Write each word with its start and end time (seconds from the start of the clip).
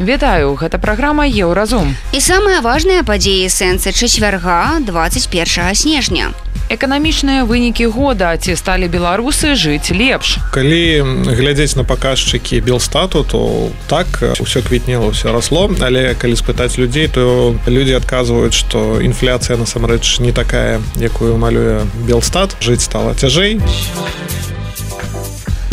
Вітаю, 0.00 0.54
гэта 0.54 0.78
праграма 0.78 1.26
Еўразум. 1.26 1.90
І 2.14 2.22
самыя 2.22 2.62
важныя 2.62 3.02
падзеі 3.02 3.50
сэнсы 3.50 3.90
чацвярга 3.90 4.78
21 4.86 5.74
снежня. 5.74 6.30
Эканамічныя 6.70 7.42
вынікі 7.42 7.90
года 7.90 8.30
ці 8.38 8.54
сталі 8.54 8.86
беларусы 8.86 9.58
жыць 9.58 9.90
лепш. 9.90 10.38
Калі 10.54 11.02
глядзець 11.34 11.74
на 11.74 11.82
паказчыкі 11.82 12.62
белстату, 12.62 13.26
то 13.26 13.74
так 13.90 14.06
ўсё 14.38 14.62
квітнела 14.62 15.10
ўсё 15.10 15.34
расло, 15.34 15.66
але 15.82 16.14
калі 16.14 16.38
спытаць 16.38 16.78
людзей, 16.78 17.10
то 17.10 17.58
людзі 17.66 17.98
адказваюць, 17.98 18.54
што 18.54 19.02
інфляцыя 19.02 19.58
насамрэч 19.58 20.22
не 20.22 20.30
такая, 20.30 20.78
якую 20.94 21.34
малюе 21.42 21.82
белстат, 22.06 22.54
жыць 22.62 22.86
стала 22.86 23.18
цяжэй. 23.18 23.58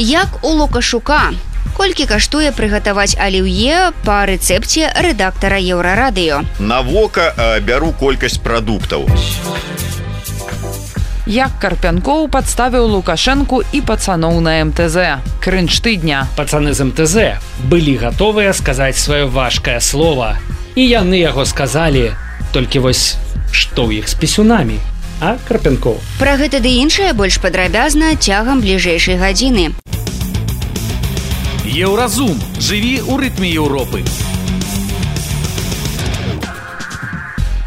Як 0.02 0.42
у 0.42 0.50
лукашука 0.58 1.30
колькі 1.76 2.08
каштуе 2.08 2.56
прыгатаваць 2.56 3.20
аліўе 3.20 3.92
па 4.08 4.24
рэцэпце 4.30 4.96
рэдактара 5.04 5.60
еўрарадыё? 5.60 6.42
На 6.60 6.80
вока 6.82 7.34
бяру 7.68 7.92
колькасць 8.00 8.40
прадуктаў. 8.40 9.04
Як 11.26 11.58
карпянкоў 11.60 12.28
падставіў 12.30 12.86
лукашэнку 12.96 13.64
і 13.74 13.82
пацаноў 13.82 14.40
на 14.46 14.62
мтз. 14.64 15.20
Крынж 15.42 15.82
тыдня. 15.82 16.30
Пацаны 16.38 16.72
з 16.78 16.86
мтз 16.86 17.42
былі 17.66 17.98
гатовыя 17.98 18.54
сказаць 18.54 19.02
сваё 19.02 19.28
важкае 19.28 19.82
слово. 19.82 20.38
І 20.76 20.86
яны 20.86 21.20
яго 21.20 21.46
сказалі 21.46 22.14
толькі 22.54 22.86
вось 22.86 23.18
што 23.52 23.90
ў 23.90 24.06
іх 24.06 24.08
з 24.08 24.16
пісюнамі. 24.16 24.78
А 25.20 25.36
карпянкоў? 25.48 25.98
Пра 26.22 26.38
гэта 26.38 26.62
ды 26.62 26.78
іншае 26.84 27.12
больш 27.18 27.42
падрабязна 27.42 28.14
цягам 28.16 28.62
бліжэйшай 28.62 29.18
гадзіны 29.18 29.74
Еўразум 31.76 32.40
жыві 32.56 33.04
ў 33.04 33.20
рытме 33.20 33.52
Еўропы. 33.52 34.00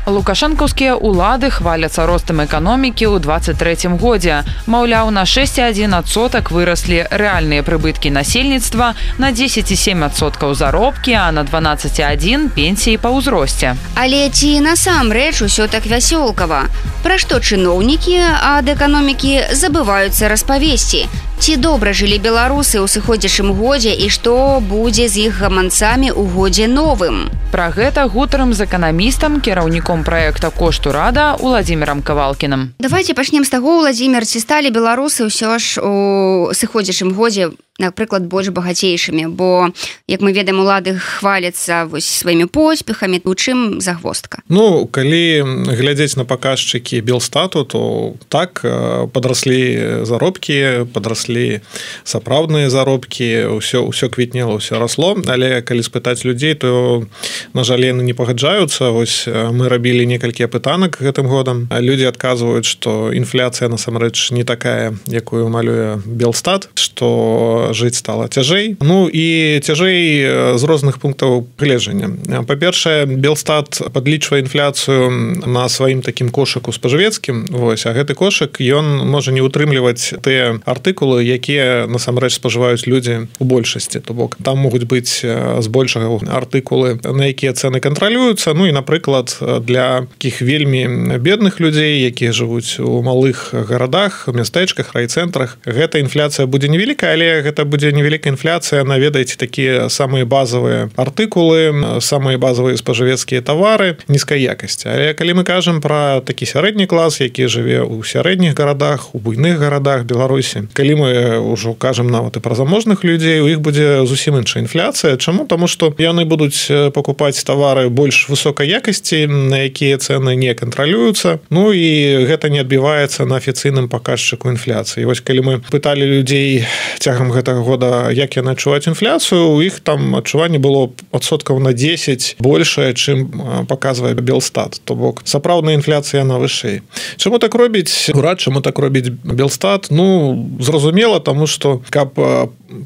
Лукашэнкаўскія 0.08 0.96
ўлады 0.96 1.52
хваляцца 1.52 2.08
ростам 2.08 2.40
эканомікі 2.40 3.04
ў 3.04 3.20
23 3.20 4.00
годзе. 4.00 4.48
Маўляў, 4.64 5.12
на 5.12 5.28
6,1сотак 5.28 6.48
выраслі 6.48 7.04
рэальныя 7.12 7.60
прыбыткі 7.60 8.08
насельніцтва 8.08 8.96
на 9.20 9.28
10,7соткаў 9.28 10.56
заробкі, 10.56 11.12
а 11.12 11.28
на 11.28 11.44
12,1 11.44 12.48
пенсіі 12.56 12.96
па 12.96 13.12
ўзросце. 13.12 13.76
Але 13.92 14.32
ці 14.32 14.64
насамрэч 14.64 15.44
усё 15.44 15.68
так 15.68 15.84
вясёлкава. 15.84 16.72
Пра 17.04 17.20
што 17.20 17.44
чыноўнікі 17.44 18.24
ад 18.56 18.72
эканомікі 18.72 19.52
забываюцца 19.52 20.32
распавесці. 20.32 21.27
Ці 21.38 21.54
добра 21.56 21.94
жылі 21.94 22.18
беларусы 22.18 22.82
ў 22.82 22.90
сыходзячым 22.90 23.54
годзе 23.54 23.94
і 23.94 24.10
што 24.10 24.58
будзе 24.58 25.06
з 25.06 25.30
іх 25.30 25.38
гаманцамі 25.38 26.10
ў 26.10 26.22
годзе 26.34 26.66
новым. 26.66 27.30
Пра 27.54 27.70
гэта 27.70 28.10
гутарам 28.10 28.50
з 28.50 28.66
эканамістам 28.66 29.38
кіраўніком 29.38 30.02
праекта 30.02 30.50
кошту 30.50 30.90
рада 30.90 31.38
уладзімиром 31.38 32.02
кавалкіным. 32.02 32.74
Давайте 32.82 33.14
пачнем 33.14 33.46
з 33.46 33.54
таго 33.54 33.78
ўладзімир 33.78 34.26
ці 34.26 34.42
сталі 34.42 34.74
беларусы 34.74 35.30
ўсё 35.30 35.54
ж 35.62 35.78
у 35.78 36.50
сыходзячым 36.50 37.14
годзе 37.14 37.54
напрыклад 37.78 38.26
больш 38.26 38.50
багацейшымі 38.50 39.30
бо 39.30 39.70
як 40.10 40.20
мы 40.20 40.34
ведаем 40.34 40.60
улады 40.60 40.98
хваляцца 40.98 41.86
вось 41.86 42.10
сваімі 42.10 42.50
поспехамі 42.50 43.22
у 43.24 43.34
чым 43.34 43.80
загвоздка. 43.80 44.42
Ну 44.48 44.86
калі 44.90 45.46
глядзець 45.70 46.18
на 46.18 46.26
паказчыкі 46.26 47.00
белстату 47.00 47.64
то 47.64 48.14
так 48.28 48.66
падраслі 49.14 50.02
заробкі 50.02 50.90
падраслі 50.90 51.62
сапраўдныя 52.02 52.66
заробкі 52.66 53.58
ўсё 53.62 53.86
ўсё 53.86 54.10
квітнела 54.10 54.58
ўсё 54.58 54.82
расло. 54.82 55.14
Але 55.30 55.62
калі 55.62 55.82
спытаць 55.86 56.26
людзей 56.26 56.58
то 56.58 57.06
на 57.54 57.62
жаль 57.62 57.86
яны 57.86 58.02
не 58.02 58.12
пагаджаюцца. 58.12 58.90
Вось 58.90 59.30
мы 59.30 59.70
рабілі 59.70 60.02
некалькі 60.02 60.50
пытанак 60.50 60.98
гэтым 60.98 61.30
годам. 61.30 61.70
Людзі 61.70 62.10
адказваюць 62.10 62.66
што 62.66 63.14
інфляцыя 63.14 63.70
насамрэч 63.70 64.34
не 64.34 64.42
такая 64.42 64.98
якую 65.06 65.46
малюе 65.48 66.02
белстат 66.02 66.68
что 66.74 67.67
жыць 67.72 67.98
стала 67.98 68.28
цяжэй. 68.28 68.76
Ну 68.80 69.08
і 69.08 69.58
цяжэй 69.64 70.56
з 70.58 70.62
розных 70.64 70.98
пунктаў 70.98 71.46
гледжання 71.58 72.44
па-першае 72.46 73.06
белстат 73.06 73.80
падлічвае 73.92 74.42
інфляцыю 74.42 75.10
на 75.46 75.68
сваім 75.68 76.02
такім 76.02 76.30
кошыку 76.30 76.72
спажывецкім. 76.72 77.50
Вось 77.50 77.86
а 77.86 77.92
гэты 77.92 78.14
кошык 78.14 78.60
ён 78.60 79.04
можа 79.08 79.32
не 79.32 79.40
утрымліваць 79.44 80.20
тыя 80.22 80.58
артыкулы 80.64 81.24
якія 81.24 81.86
насамрэч 81.90 82.38
спажываюць 82.38 82.86
людзі 82.86 83.28
у 83.38 83.44
большасці. 83.44 84.00
То 84.00 84.14
бок 84.14 84.38
там 84.42 84.58
могуць 84.58 84.88
быць 84.88 85.24
збольшага 85.60 86.08
артыкулы 86.28 86.98
на 87.02 87.30
якія 87.30 87.52
цены 87.52 87.80
кантралююцца. 87.80 88.54
Ну 88.54 88.66
і 88.66 88.72
напрыклад 88.72 89.36
для 89.66 90.06
таких 90.18 90.42
вельмі 90.42 91.18
бедных 91.18 91.60
людзей 91.60 92.02
якія 92.06 92.32
жывуць 92.32 92.80
у 92.80 93.02
малых 93.02 93.50
гарадах 93.52 94.28
мястэчках 94.28 94.94
райцэнтрах 94.94 95.58
гэта 95.64 95.98
інфляцыя 95.98 96.46
будзе 96.46 96.68
невялікая 96.68 97.14
але 97.14 97.42
гэта 97.42 97.57
гэта 97.58 97.66
будзе 97.66 97.90
невялікая 97.90 98.30
інфляцыя 98.38 98.86
наведаеце 98.86 99.34
такія 99.34 99.90
самыя 99.90 100.22
базовыя 100.22 100.94
артыкулы 100.94 101.98
самыя 101.98 102.38
базовыя 102.38 102.78
спажывецкія 102.78 103.42
тавары 103.42 103.98
нізкай 104.06 104.38
якасці 104.46 104.86
але 104.86 105.10
калі 105.18 105.42
мы 105.42 105.42
кажам 105.42 105.82
про 105.82 106.22
такі 106.22 106.46
сярэдні 106.46 106.86
клас 106.86 107.18
які 107.18 107.50
жыве 107.50 107.82
ў 107.82 108.06
сярэдніх 108.06 108.54
гарадах 108.54 109.10
у 109.10 109.18
буйных 109.18 109.58
гарадах 109.58 110.06
беларусі 110.06 110.70
калі 110.70 110.94
мы 111.02 111.10
ўжо 111.42 111.74
кажам 111.74 112.06
нават 112.14 112.38
і 112.38 112.44
пра 112.46 112.54
заможных 112.54 113.02
людзей 113.02 113.42
у 113.42 113.50
іх 113.50 113.58
будзе 113.58 114.06
зусім 114.06 114.38
іншая 114.38 114.62
інфляцыя. 114.62 115.16
Чаму? 115.18 115.46
Тому 115.50 115.66
что 115.66 115.90
яны 115.98 116.22
будуць 116.24 116.70
покупаць 116.94 117.42
тавары 117.42 117.88
больш 117.90 118.28
высокай 118.30 118.70
якасці 118.70 119.26
на 119.26 119.66
якія 119.66 119.98
цены 119.98 120.38
не 120.38 120.54
кантралююцца. 120.54 121.42
Ну 121.50 121.74
і 121.74 122.22
гэта 122.30 122.54
не 122.54 122.62
адбіваецца 122.62 123.26
на 123.26 123.42
афіцыйным 123.42 123.90
паказчыку 123.90 124.46
інфляцыі. 124.54 125.10
Вось 125.10 125.20
калі 125.20 125.40
мы 125.42 125.52
пыталі 125.58 126.06
людзей 126.06 126.68
цягам 127.08 127.32
гэтага 127.32 127.47
гэтага 127.48 127.64
года 127.64 128.10
як 128.12 128.36
яны 128.36 128.52
адчуваць 128.52 128.88
інфляцыю 128.88 129.56
у 129.56 129.60
іх 129.64 129.80
там 129.80 130.16
адчуванне 130.16 130.58
было 130.58 130.92
адсоткаў 131.12 131.58
на 131.60 131.72
10 131.72 132.36
большее 132.38 132.92
чым 132.94 133.64
показывае 133.66 134.14
белстат. 134.14 134.80
То 134.84 134.94
бок 134.94 135.22
сапраўдная 135.24 135.74
інфляцыя 135.74 136.24
на 136.24 136.38
вышэй 136.38 136.82
чаму 137.16 137.38
так 137.38 137.54
робіць 137.54 138.10
урад 138.14 138.40
чаму 138.40 138.60
так 138.60 138.78
робіць 138.78 139.08
белстат? 139.08 139.88
Ну 139.90 140.58
зразумела 140.60 141.20
тому 141.20 141.46
что 141.46 141.80
каб 141.90 142.18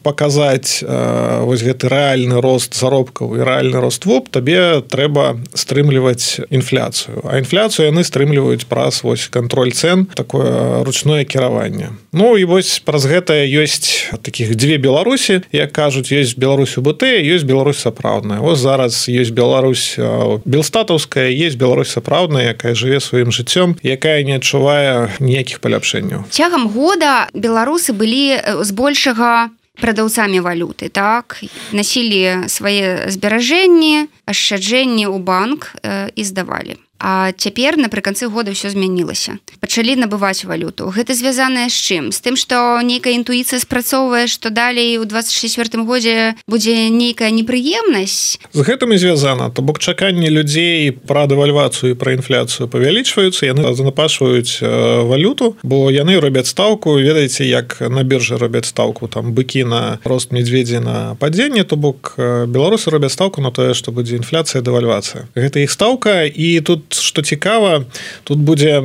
паказаць 0.03 0.83
вось 0.87 1.63
гэты 1.63 1.91
рэальны 1.91 2.41
рост 2.41 2.79
заробкаў 2.79 3.35
і 3.35 3.43
рэальны 3.43 3.83
рост 3.83 4.07
воп 4.07 4.31
табе 4.31 4.81
трэба 4.87 5.43
стрымліваць 5.55 6.47
інфляцыю 6.51 7.27
а 7.27 7.43
інфляцыю 7.43 7.91
яны 7.91 8.07
стрымліваюць 8.07 8.71
праз 8.71 9.03
вось 9.03 9.27
контроль 9.27 9.75
цен 9.75 10.07
такое 10.15 10.85
ручное 10.85 11.25
кіраванне 11.25 11.91
Ну 12.13 12.37
і 12.37 12.45
вось 12.45 12.79
праз 12.85 13.09
гэта 13.09 13.41
ёсць 13.41 14.13
таких 14.23 14.52
дзве 14.55 14.79
беларусі 14.79 15.43
як 15.53 15.73
кажуць 15.73 16.13
есть 16.13 16.39
беларусь 16.39 16.79
УБТ 16.79 17.03
ёсць 17.03 17.45
Беларусь 17.45 17.79
сапраўдная 17.79 18.41
ось 18.41 18.59
зараз 18.59 19.09
есть 19.09 19.31
Беларусь 19.33 19.97
белстатаўская 20.45 21.31
есть 21.31 21.57
Беларусь 21.57 21.91
сапраўдная 21.91 22.53
якая 22.53 22.75
жыве 22.75 23.01
сваім 23.01 23.31
жыццём 23.31 23.77
якая 23.83 24.23
не 24.23 24.37
адчувае 24.37 25.17
ніякіх 25.21 25.61
паляпшэнняў. 25.61 26.29
Цягам 26.31 26.69
года 26.69 27.29
беларусы 27.35 27.93
былі 27.93 28.39
збольшага 28.63 29.51
прадаўцамі 29.81 30.41
валюты 30.41 30.89
так? 30.89 31.41
Насілі 31.73 32.49
свае 32.49 33.09
зберажэнні 33.09 34.09
ашчаджэнні 34.29 35.09
ў 35.09 35.19
банк 35.19 35.73
э, 35.83 36.13
і 36.15 36.23
здавалі 36.25 36.77
А 37.03 37.33
цяпер 37.35 37.75
напрыканцы 37.83 38.31
года 38.31 38.55
ўсё 38.55 38.71
змянілася. 38.71 39.43
Пачалі 39.59 39.99
набываць 39.99 40.47
валюту. 40.47 40.87
Гэта 40.95 41.19
звязаная 41.19 41.67
з 41.67 41.75
чым? 41.75 42.15
З 42.15 42.23
тым 42.23 42.39
што 42.39 42.79
нейкая 42.79 43.19
інтуіцыя 43.19 43.59
спрацоўвае 43.59 44.31
што 44.31 44.55
далей 44.55 45.03
у 45.03 45.05
24 45.05 45.83
годзе 45.83 46.39
будзе 46.47 46.95
нейкая 46.95 47.35
непрыемнасць? 47.35 48.39
З 48.55 48.61
гэтым 48.63 48.95
і 48.95 49.03
звязана. 49.03 49.51
То 49.51 49.67
бок 49.67 49.83
чаканні 49.83 50.31
людзей 50.31 50.95
пра 50.95 51.27
дэвальвацыю 51.27 51.99
пра 51.99 52.15
інфляцыю 52.15 52.71
павялічваюцца 52.71 53.51
яны 53.51 53.75
занапашваюць 53.75 54.63
валюту 55.03 55.59
бо 55.67 55.91
яны 55.91 56.23
робяць 56.23 56.55
стаўку. 56.55 57.03
Ведаеце 57.03 57.51
як 57.51 57.83
на 57.83 58.07
біржы 58.07 58.39
робяць 58.39 58.71
стаўку 58.71 59.11
там 59.11 59.35
быкі 59.35 59.67
на 59.67 59.99
рост 60.07 60.31
медведзі 60.31 60.79
на 60.79 61.19
падзенне 61.19 61.67
то 61.67 61.75
бок 61.75 62.15
беларусы 62.47 62.95
робяць 62.95 63.19
стаўку 63.19 63.43
на 63.43 63.51
тое 63.51 63.75
што 63.75 63.91
будзе 63.91 64.23
інфляцыя 64.23 64.63
дэвальвацыя. 64.63 65.27
Гэта 65.35 65.67
іх 65.67 65.75
стаўка 65.75 66.31
і 66.31 66.63
тут 66.63 66.92
што 66.95 67.23
цікава 67.23 67.85
тут 68.25 68.39
будзе 68.39 68.83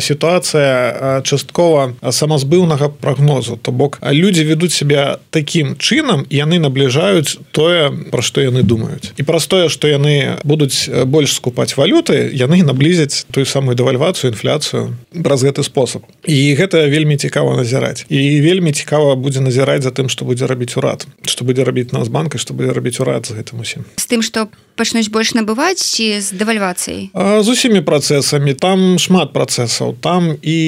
сітуацыя 0.00 1.20
часткова 1.24 1.94
самазбыўнага 2.02 2.88
прагнозу. 2.88 3.56
То 3.56 3.72
бок 3.72 3.98
людзі 4.02 4.44
ведуць 4.44 4.72
сябе 4.72 5.18
такім 5.30 5.76
чынам 5.76 6.26
яны 6.30 6.58
набліжаюць 6.58 7.38
тое 7.52 7.90
пра 8.10 8.22
што 8.22 8.40
яны 8.40 8.62
думаюць. 8.62 9.12
І 9.16 9.22
праз 9.22 9.46
тое 9.46 9.68
што 9.68 9.88
яны 9.88 10.38
будуць 10.44 10.88
больш 11.06 11.36
скупаць 11.36 11.76
валюты 11.76 12.30
яны 12.32 12.62
наблізяць 12.62 13.26
тую 13.30 13.46
самую 13.46 13.76
дэвальвацыю 13.76 14.32
інфляцыю 14.32 14.96
праз 15.22 15.44
гэты 15.44 15.62
спосаб. 15.62 16.02
І 16.24 16.54
гэта 16.56 16.86
вельмі 16.88 17.16
цікава 17.16 17.56
назіраць. 17.56 18.06
І 18.08 18.40
вельмі 18.40 18.72
цікава 18.72 19.14
будзе 19.16 19.40
назіраць 19.40 19.82
за 19.82 19.90
тым 19.90 20.08
што 20.08 20.24
будзе 20.24 20.46
рабіць 20.46 20.76
урад. 20.76 21.06
Што 21.24 21.44
будзе 21.44 21.64
рабіць 21.64 21.92
нас 21.92 22.08
банка 22.08 22.38
што 22.38 22.54
будзе 22.54 22.72
рабіць 22.72 23.00
урад 23.00 23.26
з 23.26 23.38
гэтым 23.38 23.60
усім. 23.60 23.84
З 23.96 24.06
тым 24.06 24.22
што 24.22 24.48
пачнуць 24.76 25.10
больш 25.12 25.34
набываць 25.36 25.82
ці 25.82 26.20
з 26.20 26.32
дэвальвацыяй 26.36 27.12
з 27.42 27.48
усімі 27.48 27.80
працэсамі. 27.80 28.54
Там 28.54 28.98
шмат 28.98 29.32
працэсаў. 29.32 29.94
Там 30.00 30.36
і 30.42 30.58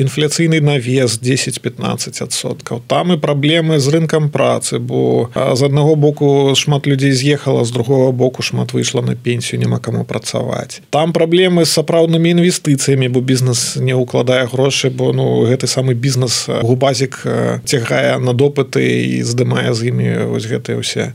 інфляцыйны 0.00 0.60
навес 0.60 1.20
10-15 1.20 2.22
адсоткаў. 2.22 2.82
Там 2.86 3.12
і 3.12 3.16
праблемы 3.16 3.78
з 3.78 3.88
рынкам 3.88 4.30
працы 4.30 4.78
бо 4.78 5.28
з 5.34 5.62
аднаго 5.62 5.94
боку 5.96 6.54
шмат 6.56 6.86
людзей 6.86 7.12
з'ехала 7.12 7.64
з 7.64 7.70
другого 7.70 8.12
боку 8.12 8.42
шмат 8.42 8.72
выйшла 8.72 9.02
на 9.02 9.14
пенсію 9.14 9.60
няма 9.60 9.78
каму 9.78 10.04
працаваць. 10.04 10.82
Там 10.90 11.12
праблемы 11.12 11.64
з 11.64 11.70
сапраўднымі 11.70 12.30
інвестыцыямі 12.30 13.08
бо 13.08 13.20
бізнес 13.20 13.76
не 13.76 13.94
ўкладае 13.94 14.46
грошы 14.46 14.90
бо 14.90 15.12
ну 15.12 15.46
гэты 15.46 15.66
самы 15.66 15.94
бізнес 15.94 16.48
губазік 16.48 17.22
цягае 17.64 18.18
на 18.18 18.32
допыты 18.32 18.82
і 19.18 19.22
здымае 19.22 19.74
з 19.74 19.92
імі 19.92 20.08
вось 20.32 20.46
гэтыя 20.46 20.78
ўсе 20.78 21.12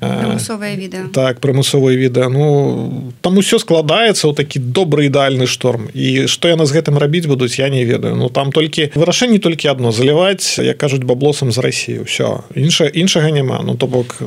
відэа. 0.78 1.12
так 1.14 1.40
прымусовыя 1.40 1.98
відэа. 1.98 2.30
Ну 2.30 3.14
там 3.22 3.38
усё 3.38 3.60
складаецца 3.60 4.28
ў 4.28 4.34
такі 4.36 4.60
добры 4.76 5.08
ідэальны 5.08 5.48
шторм. 5.48 5.88
І 5.96 6.28
што 6.28 6.52
яна 6.52 6.68
з 6.68 6.76
гэтым 6.76 7.00
рабіць 7.00 7.26
будуць 7.32 7.56
я 7.56 7.72
не 7.72 7.88
ведаю. 7.88 8.20
Ну 8.20 8.28
там 8.28 8.52
толькі 8.52 8.92
вырашэнне 8.92 9.40
толькі 9.40 9.72
одно 9.72 9.96
заліваць 9.96 10.60
як 10.60 10.76
кажуць 10.78 11.08
баблосам 11.08 11.56
з 11.56 11.64
Росіі 11.64 12.04
ўсё 12.04 12.44
інша 12.56 12.92
іншага 12.92 13.32
няма. 13.32 13.64
Ну 13.64 13.80
то 13.80 13.88
бок 13.88 14.20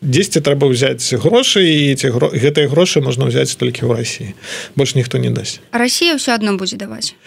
дзесьці 0.00 0.40
трэба 0.40 0.70
ўзяць 0.70 1.02
грошы 1.18 1.66
і 1.66 1.98
ці 1.98 2.14
гро... 2.14 2.30
гэтыя 2.30 2.70
грошы 2.70 3.02
можна 3.02 3.26
ўзяць 3.26 3.58
толькі 3.58 3.88
ў 3.88 3.98
Росіі 3.98 4.28
больш 4.78 4.94
ніхто 4.94 5.18
не 5.18 5.34
дасць. 5.34 5.58
Росія 5.74 6.14
ўсё 6.14 6.38
адно 6.38 6.54
будзе 6.54 6.78
даваць. 6.78 7.18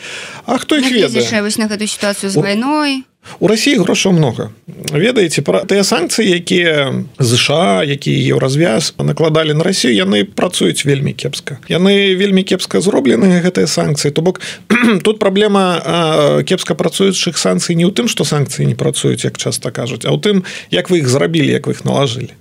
А 0.47 0.55
хто 0.55 0.79
іх 0.79 0.87
ведае? 0.87 1.41
вось 1.43 1.59
на 1.59 1.67
гэту 1.67 1.83
сітуацыю 1.83 2.31
з 2.31 2.37
вайной 2.39 3.03
у 3.39 3.47
Росіі 3.47 3.77
грошаў 3.83 4.13
много. 4.13 4.49
Ведаеце 4.89 5.41
пра 5.45 5.63
тыя 5.69 5.83
санкцыі 5.83 6.25
якія 6.25 7.05
ЗША 7.19 7.83
які 7.83 8.11
еўразвяз 8.33 8.93
накладалі 8.97 9.53
на 9.53 9.63
Росію 9.63 9.93
яны 9.93 10.23
працуюць 10.25 10.85
вельмі 10.85 11.13
кепска. 11.13 11.59
Яны 11.69 12.15
вельмі 12.15 12.43
кепска 12.43 12.81
зроблены 12.81 13.41
гэтыя 13.43 13.67
санкцыі. 13.67 14.11
То 14.11 14.21
бок 14.21 14.41
тут 15.03 15.19
праблема 15.19 16.43
кепска 16.45 16.75
працуючых 16.75 17.37
санкцый 17.37 17.75
не 17.75 17.85
ў 17.85 17.93
тым 17.93 18.07
што 18.07 18.23
санкцыі 18.25 18.65
не 18.65 18.75
працуюць 18.75 19.23
як 19.25 19.37
часта 19.37 19.71
кажуць 19.71 20.05
а 20.07 20.15
ў 20.15 20.19
тым 20.19 20.43
як 20.71 20.89
вы 20.89 21.03
іх 21.03 21.09
зрабілі 21.09 21.51
як 21.51 21.67
вы 21.67 21.75
іх 21.75 21.85
налажылі 21.85 22.33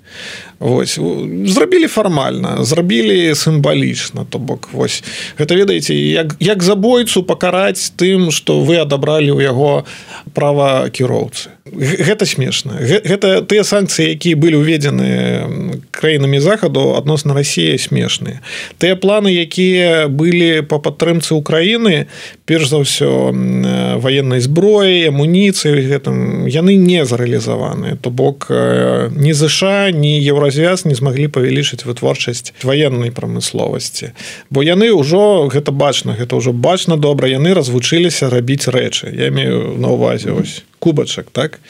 Вось 0.59 0.99
зрабілі 1.47 1.87
фармальна 1.87 2.65
зрабілі 2.65 3.35
сімвалічна 3.35 4.27
то 4.31 4.39
бок 4.39 4.69
вось. 4.73 5.03
Гэта 5.39 5.55
ведаеце 5.55 5.95
як 5.95 6.35
як 6.41 6.63
забойцу 6.63 7.23
пакараць 7.23 7.93
тым 7.97 8.31
што 8.31 8.61
вы 8.63 8.83
адабралі 8.83 9.31
ў 9.31 9.41
яго 9.47 9.85
права 10.35 10.91
кіроўцы 10.91 11.58
гэта 11.77 12.27
смешна. 12.27 12.79
Гэта 12.81 13.43
тыя 13.43 13.65
санкцыі 13.65 14.15
якія 14.17 14.37
былі 14.37 14.63
ўведзены 14.63 15.09
краінамі 15.91 16.41
захаду 16.41 16.95
адносна 16.95 17.35
Росіі 17.35 17.79
смешныя. 17.79 18.41
Тыя 18.79 18.97
планы 18.97 19.35
якія 19.35 20.09
былі 20.09 20.63
по 20.63 20.79
падтрымцы 20.79 21.35
Украіны 21.35 22.07
перш 22.47 22.71
за 22.71 22.83
ўсё 22.83 23.33
военной 24.01 24.41
зброі 24.41 25.11
амуніцыі 25.11 25.85
гэтым 25.85 26.49
яны 26.49 26.79
не 26.79 27.05
зарэалізаваны 27.05 27.99
то 28.01 28.11
бок 28.11 28.49
не 29.13 29.35
ЗША 29.35 29.91
не 29.93 30.19
еўразвяз 30.23 30.85
не 30.87 30.95
змаглі 30.95 31.29
павялічыць 31.29 31.85
вытворчасць 31.85 32.55
военной 32.63 33.11
прамысловасці. 33.11 34.15
Бо 34.51 34.63
яны 34.63 34.95
ўжо 34.95 35.51
гэта 35.53 35.75
бачна 35.75 36.15
гэта 36.15 36.39
ўжо 36.39 36.53
бачна 36.53 36.97
добра 36.97 37.29
яны 37.29 37.55
развучыліся 37.55 38.31
рабіць 38.31 38.69
рэчы. 38.69 39.13
Я 39.13 39.29
имею 39.29 39.77
на 39.79 39.93
увазе 39.93 40.33
ось 40.33 40.63
кубачак 40.79 41.27
так? 41.33 41.61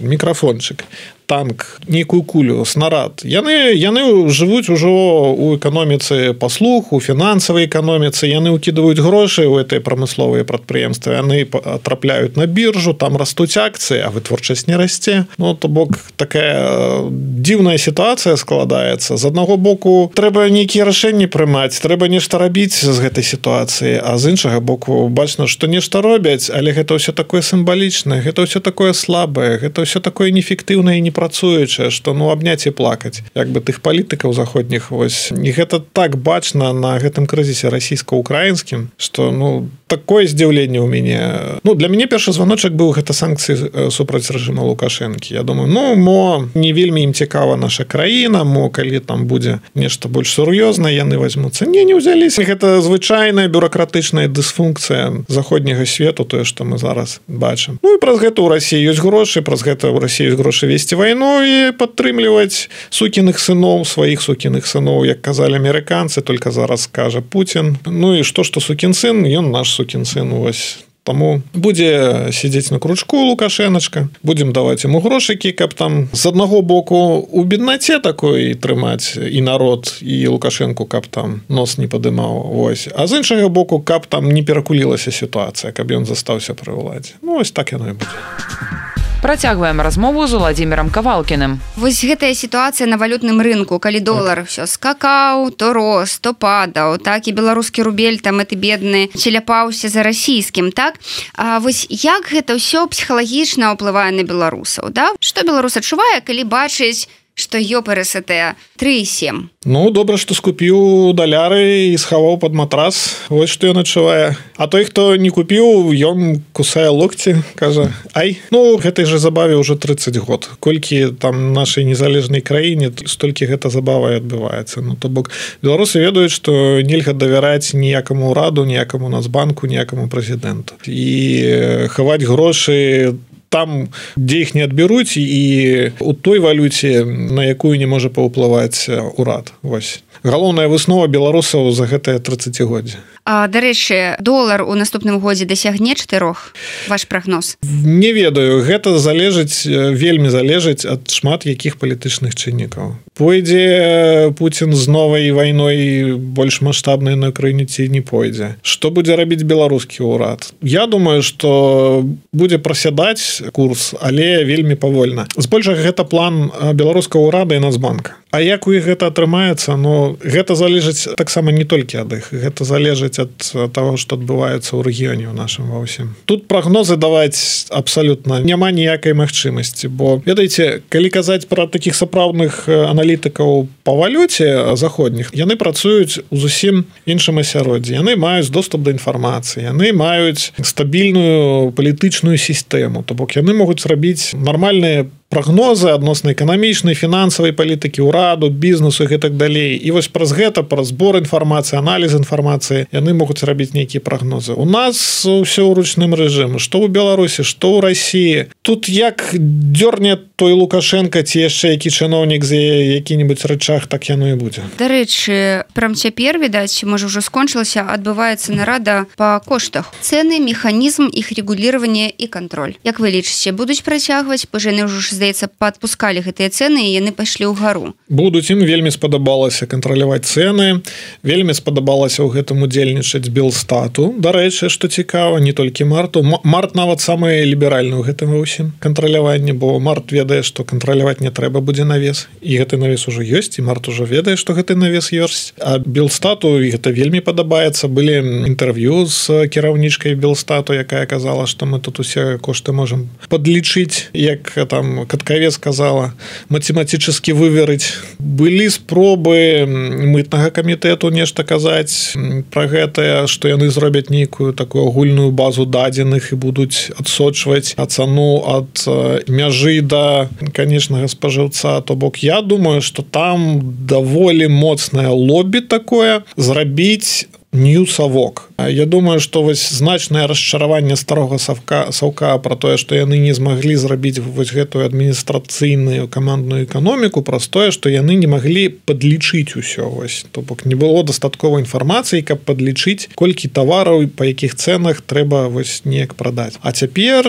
Мікрафончык 0.00 0.84
танк 1.30 1.78
нейкую 1.86 2.26
кулю 2.26 2.66
снарад 2.66 3.22
яны 3.22 3.72
яны 3.78 4.28
жывуць 4.28 4.66
ужо 4.74 4.90
у 5.30 5.54
эканоміцы 5.56 6.34
паслуг 6.34 6.92
у 6.92 7.00
фінансавай 7.00 7.66
эканоміцы. 7.70 8.26
Яны 8.26 8.56
ўкідваюць 8.56 8.98
грошы 8.98 9.46
ў 9.46 9.62
этой 9.62 9.80
прамысловыя 9.80 10.44
прадпрыемствы 10.44 11.14
яны 11.14 11.46
трапляюць 11.84 12.36
на 12.36 12.46
біржу 12.46 12.94
там 12.94 13.16
растуць 13.16 13.56
акцыі 13.56 14.02
а 14.02 14.10
вытворчасць 14.10 14.66
не 14.66 14.76
расце. 14.76 15.26
Ну 15.38 15.54
то 15.54 15.68
бок 15.68 15.98
такая 16.16 17.06
дзіўная 17.10 17.78
сітуацыя 17.78 18.36
складаецца. 18.36 19.16
З 19.16 19.24
аднаго 19.30 19.56
боку 19.56 20.10
трэба 20.14 20.48
нейкія 20.50 20.84
рашэнні 20.84 21.30
прымаць 21.30 21.78
трэба 21.80 22.08
нешта 22.08 22.38
рабіць 22.38 22.80
з 22.80 22.96
гэтай 22.98 23.24
сітуацыі 23.24 24.00
а 24.02 24.16
з 24.18 24.34
іншага 24.34 24.60
боку 24.60 25.08
бачна 25.08 25.46
што 25.46 25.66
нешта 25.66 26.00
робяць 26.00 26.50
але 26.50 26.72
гэта 26.72 26.98
ўсё 26.98 27.12
такое 27.12 27.42
сімвалічнае 27.42 28.20
гэта 28.24 28.48
ўсё 28.48 28.60
такое 28.60 28.92
слабае 28.92 29.58
гэта 29.62 29.86
ўсё 29.86 30.00
такое 30.00 30.30
неэфектыўнае 30.34 31.00
не 31.00 31.10
працуючае 31.20 31.90
што 31.92 32.16
ну 32.16 32.32
абняць 32.32 32.64
і 32.64 32.72
плакаць 32.72 33.20
як 33.36 33.52
бы 33.52 33.60
тых 33.60 33.84
палітыкаў 33.84 34.32
заходніх 34.32 34.88
вось 34.90 35.28
не 35.36 35.52
гэта 35.52 35.84
так 35.92 36.16
бачна 36.16 36.72
на 36.72 36.96
гэтым 36.96 37.28
крызісе 37.28 37.68
расійска-украінскім 37.68 38.88
што 38.96 39.28
ну 39.28 39.68
такое 39.90 40.30
здзіўленне 40.30 40.78
ў 40.78 40.86
мяне. 40.86 41.20
Ну 41.66 41.74
для 41.74 41.90
мяне 41.90 42.06
першы 42.06 42.30
званочак 42.30 42.72
быў 42.78 42.94
гэта 42.94 43.10
санкцыі 43.10 43.90
супраць 43.90 44.30
рэжыма 44.30 44.62
лукашэнкі. 44.62 45.34
Я 45.34 45.42
думаю 45.42 45.66
ну 45.66 45.98
мо 45.98 46.46
не 46.54 46.70
вельмі 46.72 47.02
ім 47.10 47.12
цікава 47.12 47.58
наша 47.58 47.84
краіна 47.84 48.46
мо 48.46 48.70
калі 48.70 49.02
там 49.02 49.26
будзе 49.26 49.58
нешта 49.74 50.06
больш 50.06 50.30
сур'ёзна 50.30 50.88
яны 50.94 51.18
возьмуцца 51.18 51.66
не 51.66 51.82
не 51.82 51.98
ўзяліся. 51.98 52.46
Гэта 52.46 52.78
звычайная 52.80 53.50
бюрократычная 53.50 54.30
дысфункцыя 54.30 55.26
заходняга 55.26 55.82
свету 55.86 56.24
тое 56.24 56.46
што 56.46 56.62
мы 56.62 56.78
зараз 56.78 57.18
бачым. 57.26 57.82
Ну 57.82 57.98
і 57.98 57.98
праз 57.98 58.22
гэта 58.22 58.38
ў 58.46 58.48
рассіі 58.54 58.86
ёсць 58.94 59.02
грошы 59.02 59.42
праз 59.42 59.66
гэта 59.66 59.90
ў 59.90 59.98
рассію 59.98 60.38
грошы 60.38 60.70
весці 60.70 60.94
вайну 60.94 61.09
вайну 61.10 61.42
і 61.42 61.72
падтрымліваць 61.72 62.70
сукіных 62.90 63.38
сыноў 63.38 63.84
сваіх 63.84 64.22
сукіных 64.22 64.66
сыноў 64.66 65.06
як 65.06 65.22
казалі 65.22 65.58
амерыканцы 65.58 66.22
только 66.22 66.50
зараз 66.50 66.82
скажа 66.82 67.20
Путін. 67.20 67.78
Ну 67.86 68.14
і 68.14 68.22
што 68.22 68.44
што 68.44 68.60
сукін 68.60 68.94
сын 68.94 69.26
ён 69.26 69.50
наш 69.50 69.74
сукін 69.74 70.04
сын 70.04 70.30
вось. 70.30 70.84
Таму 71.02 71.40
будзе 71.54 72.28
сядзець 72.30 72.70
на 72.70 72.78
кручку 72.78 73.16
лукашэначка 73.16 74.08
будзем 74.22 74.52
даваць 74.52 74.84
ему 74.84 75.00
грошыкі 75.00 75.52
каб 75.52 75.74
там 75.74 76.08
з 76.12 76.26
аднаго 76.26 76.60
боку 76.62 77.26
у 77.26 77.44
беднаце 77.44 77.98
такой 77.98 78.54
трымаць 78.54 79.16
і 79.16 79.40
народ 79.40 79.98
і 80.02 80.28
лукашэнку 80.28 80.86
каб 80.86 81.08
там 81.08 81.40
нос 81.48 81.78
не 81.78 81.88
падымаў 81.88 82.52
ось 82.52 82.88
а 82.94 83.06
з 83.06 83.24
іншага 83.24 83.48
боку 83.48 83.80
каб 83.80 84.06
там 84.06 84.30
не 84.30 84.42
перакулілася 84.42 85.10
сітуацыя 85.10 85.72
каб 85.72 85.90
ён 85.90 86.04
застаўся 86.04 86.54
пры 86.54 86.76
ўладзе. 86.76 87.16
Ну 87.22 87.40
ось 87.40 87.50
так 87.50 87.72
яно 87.72 87.88
і 87.88 87.96
будзе 87.96 88.99
Працягваем 89.20 89.80
размову 89.80 90.26
з 90.26 90.32
уладзімірам 90.40 90.88
кавалкіным. 90.88 91.60
Вось 91.76 92.00
гэтая 92.00 92.32
сітуацыя 92.32 92.88
на 92.88 92.96
валютным 92.96 93.44
рынку, 93.44 93.76
калі 93.76 94.00
долар 94.00 94.48
ўсё 94.48 94.64
скакаў, 94.64 95.52
то 95.52 95.76
рос, 95.76 96.16
то 96.24 96.32
падаў, 96.32 96.96
так 96.96 97.28
і 97.28 97.36
беларускі 97.36 97.84
рубель 97.84 98.16
там 98.24 98.40
эты 98.40 98.56
бедны 98.56 99.12
челяпаўся 99.12 99.92
за 99.92 100.00
расійскім 100.08 100.72
так. 100.72 100.96
А 101.36 101.60
вось 101.60 101.84
як 101.92 102.32
гэта 102.32 102.56
ўсё 102.56 102.88
псіхалагічна 102.88 103.76
ўплывае 103.76 104.08
на 104.16 104.24
беларусаў 104.24 104.88
да? 104.88 105.12
Што 105.20 105.44
беларус 105.44 105.76
адчувае, 105.76 106.24
калі 106.24 106.48
бачыць, 106.48 107.04
што 107.34 107.58
ёпрст 107.58 108.30
37 108.76 109.48
Ну 109.66 109.90
добра 109.92 110.16
што 110.16 110.32
скупіў 110.32 111.12
даляры 111.12 111.92
і 111.92 111.98
схаваў 112.00 112.38
под 112.40 112.56
матрас. 112.56 113.28
Вось 113.28 113.52
што 113.52 113.68
ён 113.68 113.84
адчувае. 113.84 114.32
А 114.56 114.64
той 114.66 114.88
хто 114.88 115.16
не 115.20 115.28
купіў 115.28 115.92
ён 115.92 116.40
кусае 116.56 116.88
локці 116.88 117.36
кажа 117.60 117.92
Ай 118.16 118.40
ну 118.50 118.80
гэтай 118.80 119.04
же 119.04 119.20
забаве 119.20 119.60
ўжо 119.60 119.76
30 119.76 120.16
год. 120.16 120.48
Колькі 120.64 121.12
там 121.12 121.52
нашай 121.52 121.84
незалежнай 121.84 122.40
краіне 122.40 122.88
столькі 123.04 123.52
гэта 123.52 123.68
забава 123.68 124.16
адбываецца. 124.16 124.80
Ну 124.80 124.96
то 124.96 125.12
бок 125.12 125.28
беларусы 125.60 126.00
ведаюць 126.00 126.32
што 126.32 126.80
нельга 126.80 127.12
давяраць 127.12 127.76
ніякаму 127.76 128.32
ўраду 128.32 128.64
ніякаму 128.64 129.12
нацбанку 129.12 129.68
ніякаму 129.68 130.08
прэзідэнту. 130.08 130.80
І 130.88 131.88
хаваць 131.92 132.24
грошы 132.24 133.12
там 133.50 133.90
дзе 134.16 134.46
іх 134.46 134.54
не 134.54 134.64
адбяруць 134.64 135.18
і 135.18 135.92
у 136.00 136.14
той 136.14 136.38
валюце 136.38 137.04
на 137.04 137.44
якую 137.44 137.76
не 137.76 137.86
можа 137.86 138.08
паўплываць 138.08 138.86
урад. 139.18 139.52
Вось. 139.62 140.02
Галоўная 140.22 140.68
выснова 140.68 141.10
беларусаў 141.10 141.70
за 141.74 141.90
гэтае 141.90 142.22
30годдзя 142.22 143.02
дарэчы 143.26 144.16
долар 144.18 144.62
у 144.62 144.74
наступным 144.74 145.20
годзе 145.20 145.44
дасягне 145.44 145.94
чатырох? 145.94 146.54
Ваш 146.88 147.06
прагноз? 147.06 147.56
Не 147.62 148.12
ведаю. 148.12 148.62
Гэта 148.62 148.98
залежыць 148.98 149.66
вельмі 149.66 150.30
залежыць 150.30 150.84
ад 150.84 151.10
шмат 151.10 151.46
якіх 151.46 151.76
палітычных 151.76 152.34
чыннікаў 152.34 152.96
пойдзе 153.20 154.32
Путін 154.38 154.72
з 154.72 154.88
новай 154.88 155.28
вайной 155.36 156.16
больш 156.16 156.60
маштабнай 156.64 157.20
на 157.20 157.28
краіне 157.36 157.68
ці 157.68 157.88
не 157.92 158.00
пойдзе? 158.00 158.56
Что 158.64 158.88
будзе 158.88 159.12
рабіць 159.20 159.44
беларускі 159.44 160.08
ўрад? 160.08 160.48
Я 160.64 160.88
думаю 160.88 161.20
что 161.20 162.00
будзе 162.32 162.56
прасядаць 162.56 163.44
курс 163.52 163.92
але 164.00 164.44
вельмі 164.48 164.74
павольна. 164.74 165.28
Збольшага 165.36 165.84
гэта 165.84 166.08
план 166.08 166.48
беларускага 166.72 167.28
ўрада 167.28 167.60
і 167.60 167.64
нацбанка 167.68 168.19
А 168.30 168.40
як 168.40 168.66
у 168.66 168.72
іх 168.72 168.86
гэта 168.86 169.10
атрымаецца? 169.10 169.74
Но 169.74 170.14
гэта 170.22 170.54
залежыць 170.54 171.10
таксама 171.18 171.50
не 171.50 171.66
толькі 171.66 172.06
ад 172.06 172.14
іх. 172.14 172.30
Гэта 172.30 172.64
залежыць 172.64 173.18
ад 173.18 173.34
того 173.74 173.98
что 173.98 174.14
адбываецца 174.14 174.78
ў 174.78 174.86
рэгіёне 174.86 175.26
ў 175.26 175.34
нашым 175.34 175.66
ва 175.66 175.82
ўсім. 175.82 176.14
Тут 176.30 176.46
прагнозы 176.46 176.94
даваць 176.94 177.66
абсалютна 177.74 178.38
няма 178.46 178.70
ніякай 178.70 179.18
магчымасці 179.18 179.90
бо 179.90 180.22
ведаеце 180.22 180.86
калі 180.88 181.10
казаць 181.10 181.50
про 181.50 181.66
таких 181.66 181.98
сапраўдных 181.98 182.70
аналітыкаў 182.70 183.66
по 183.82 183.92
валюце 183.98 184.78
заходніх 184.78 185.34
яны 185.34 185.58
працуюць 185.58 186.22
у 186.30 186.36
зусім 186.38 186.86
іншым 187.10 187.42
асяроддзі. 187.42 187.98
Яны 187.98 188.14
маюць 188.14 188.54
доступ 188.54 188.86
да 188.86 188.94
інфармацыі 188.94 189.66
яны 189.66 189.90
маюць 189.90 190.54
стабільную 190.62 191.74
палітычную 191.74 192.38
сістэму. 192.38 193.02
То 193.02 193.18
бок 193.18 193.34
яны 193.34 193.58
могуць 193.58 193.82
зрабіць 193.82 194.38
нармальныя 194.38 195.10
прогнозы 195.30 195.94
адносна 195.94 196.34
эканамічнай 196.34 196.98
фінансавай 196.98 197.54
палітыкі 197.54 198.02
ўраду 198.02 198.50
бізнесу 198.50 199.06
і 199.06 199.18
так 199.18 199.38
далей. 199.38 199.78
І 199.78 199.94
вось 199.94 200.10
праз 200.10 200.34
гэта 200.34 200.66
пра 200.66 200.82
збор 200.82 201.22
інфармацыі 201.22 201.78
аналіз 201.78 202.18
інфармацыі 202.18 202.90
яны 202.90 203.14
могуць 203.14 203.46
рабіць 203.46 203.70
нейкія 203.70 204.02
прогнозы 204.02 204.58
у 204.58 204.66
нас 204.66 204.98
ўсё 205.22 205.70
ў 205.70 205.78
ручным 205.78 206.18
рэжыму 206.18 206.58
што 206.58 206.82
ў 206.82 206.90
беларусі 206.90 207.46
што 207.46 207.78
ў 207.78 207.86
Росіі 207.86 208.38
тут 208.66 208.90
як 208.90 209.30
дёрне 209.38 210.18
той 210.40 210.56
лукашенко 210.56 211.20
ці 211.20 211.44
яшчэ 211.44 211.76
які 211.76 211.92
чыноўнік 211.92 212.40
за 212.48 212.56
які-нибудь 212.56 213.44
рычах 213.44 213.84
так 213.86 214.08
яно 214.08 214.32
і 214.32 214.40
будзе. 214.40 214.64
Дарэчы 214.80 215.68
прям 215.76 215.92
цяпер 215.92 216.40
відаць 216.40 216.80
можа 216.88 217.12
ўжо 217.12 217.20
скончылася 217.20 217.84
адбываецца 217.84 218.56
нарада 218.56 219.04
по 219.20 219.36
коштах. 219.44 219.92
Цены 220.00 220.40
механізм 220.40 221.12
іх 221.12 221.36
регулирования 221.36 222.08
і 222.08 222.26
контроль 222.26 222.80
Як 222.84 222.98
вы 223.04 223.12
лічыце 223.12 223.52
будуць 223.52 223.84
працягваць? 223.84 224.48
Пажаны 224.48 224.88
ўжо 224.88 225.04
ж 225.04 225.20
здаецца 225.20 225.52
падпускалі 225.60 226.24
гэтыя 226.24 226.48
цены 226.48 226.88
і 226.88 226.94
яны 226.96 227.12
пайшлі 227.12 227.52
ў 227.52 227.54
гару 227.60 227.92
будуць 228.08 228.48
ім 228.50 228.64
вельмі 228.64 228.90
спадабалася 228.94 229.68
кантраляваць 229.68 230.24
цены 230.24 230.80
вельмі 231.22 231.52
спадабалася 231.52 232.24
ў 232.24 232.40
гэтым 232.40 232.64
удзельнічаць 232.64 233.28
белстату 233.28 234.08
дарэчы 234.16 234.72
што 234.72 234.88
цікава 234.88 235.42
не 235.44 235.52
толькі 235.52 235.84
марту 235.90 236.24
март 236.24 236.74
нават 236.78 237.04
самы 237.04 237.44
ліберальны 237.44 238.00
ў 238.00 238.08
гэтым 238.08 238.34
усім 238.40 238.72
кантраляванне 238.80 239.52
бо 239.52 239.76
март 239.78 240.12
ведае 240.30 240.46
што 240.46 240.62
кантраляваць 240.62 241.18
не 241.18 241.30
трэба 241.34 241.58
будзе 241.58 241.82
навес 241.82 242.28
і 242.38 242.54
гэты 242.62 242.78
навес 242.78 243.08
ужо 243.10 243.26
ёсць 243.26 243.58
і 243.58 243.66
март 243.66 243.90
ужо 243.90 244.06
ведае 244.06 244.38
што 244.38 244.54
гэты 244.54 244.78
навес 244.78 245.10
ёсць. 245.10 245.50
А 245.58 245.82
белстату 245.82 246.62
і 246.62 246.70
гэта 246.70 246.94
вельмі 246.94 247.18
падабаецца 247.18 247.90
былі 247.90 248.46
інтэрв'ю 248.46 249.10
з 249.10 249.50
кіраўнічкай 249.50 250.14
белстату 250.14 250.70
якая 250.78 251.02
казала 251.10 251.50
што 251.50 251.66
мы 251.66 251.82
тут 251.82 251.98
усе 251.98 252.38
кошты 252.38 252.70
можемм 252.70 253.10
подлічыць 253.26 254.14
як 254.14 254.54
там 254.70 255.06
каткаве 255.10 255.50
сказала 255.50 256.14
математически 256.48 257.34
выверыць. 257.34 257.98
Былі 258.22 258.70
спробы 258.70 259.66
мытнага 259.66 260.54
камітэту 260.54 261.10
нешта 261.10 261.42
казаць 261.42 262.14
про 262.54 262.70
гэтае 262.70 263.26
что 263.26 263.50
яны 263.50 263.66
зробяць 263.74 264.14
нейкую 264.14 264.54
такую 264.54 264.86
агульную 264.86 265.34
базу 265.34 265.66
дадзеных 265.66 266.30
і 266.30 266.38
будуць 266.38 266.94
адсочваць 266.94 267.74
ацану 267.74 268.46
ад 268.46 268.86
мяжы 269.26 269.80
да 269.82 270.19
канечнага 270.52 271.08
спажыўца 271.08 271.80
то 271.80 271.94
бок 271.94 272.22
я 272.24 272.40
думаю 272.42 272.82
что 272.82 273.02
там 273.02 273.60
даволі 273.86 274.48
моцнае 274.48 275.08
лобі 275.08 275.60
такое 275.60 276.22
зрабіць 276.36 277.28
ньюсавок 277.52 278.50
Я 278.68 278.86
думаю 278.86 279.20
что 279.20 279.42
вось 279.42 279.70
значнае 279.70 280.26
расчараванне 280.26 280.96
старога 280.96 281.38
савка 281.38 281.88
саўка 281.90 282.38
про 282.38 282.56
тое 282.56 282.76
что 282.76 282.94
яны 282.94 283.18
не 283.18 283.32
змаглі 283.34 283.74
зрабіць 283.76 284.18
вось 284.18 284.52
гэтую 284.52 284.84
адміністрацыйную 284.86 286.06
камандную 286.08 286.64
эканоміку 286.64 287.22
праз 287.22 287.48
тое 287.48 287.70
что 287.70 287.88
яны 287.88 288.14
не 288.14 288.26
маглі 288.26 288.68
подлічыць 288.68 289.56
усё 289.56 289.88
вось. 289.88 290.26
То 290.30 290.42
бок 290.42 290.66
не 290.66 290.74
было 290.74 291.02
дастаткова 291.02 291.58
інфармацыі 291.58 292.22
каб 292.22 292.44
подлічыць 292.44 293.08
колькі 293.14 293.48
тавараў 293.48 294.06
па 294.14 294.30
якіх 294.30 294.54
цэнах 294.54 295.00
трэба 295.00 295.48
вось 295.48 295.82
неяк 295.84 296.14
прадаць. 296.14 296.54
А 296.62 296.72
цяпер 296.72 297.26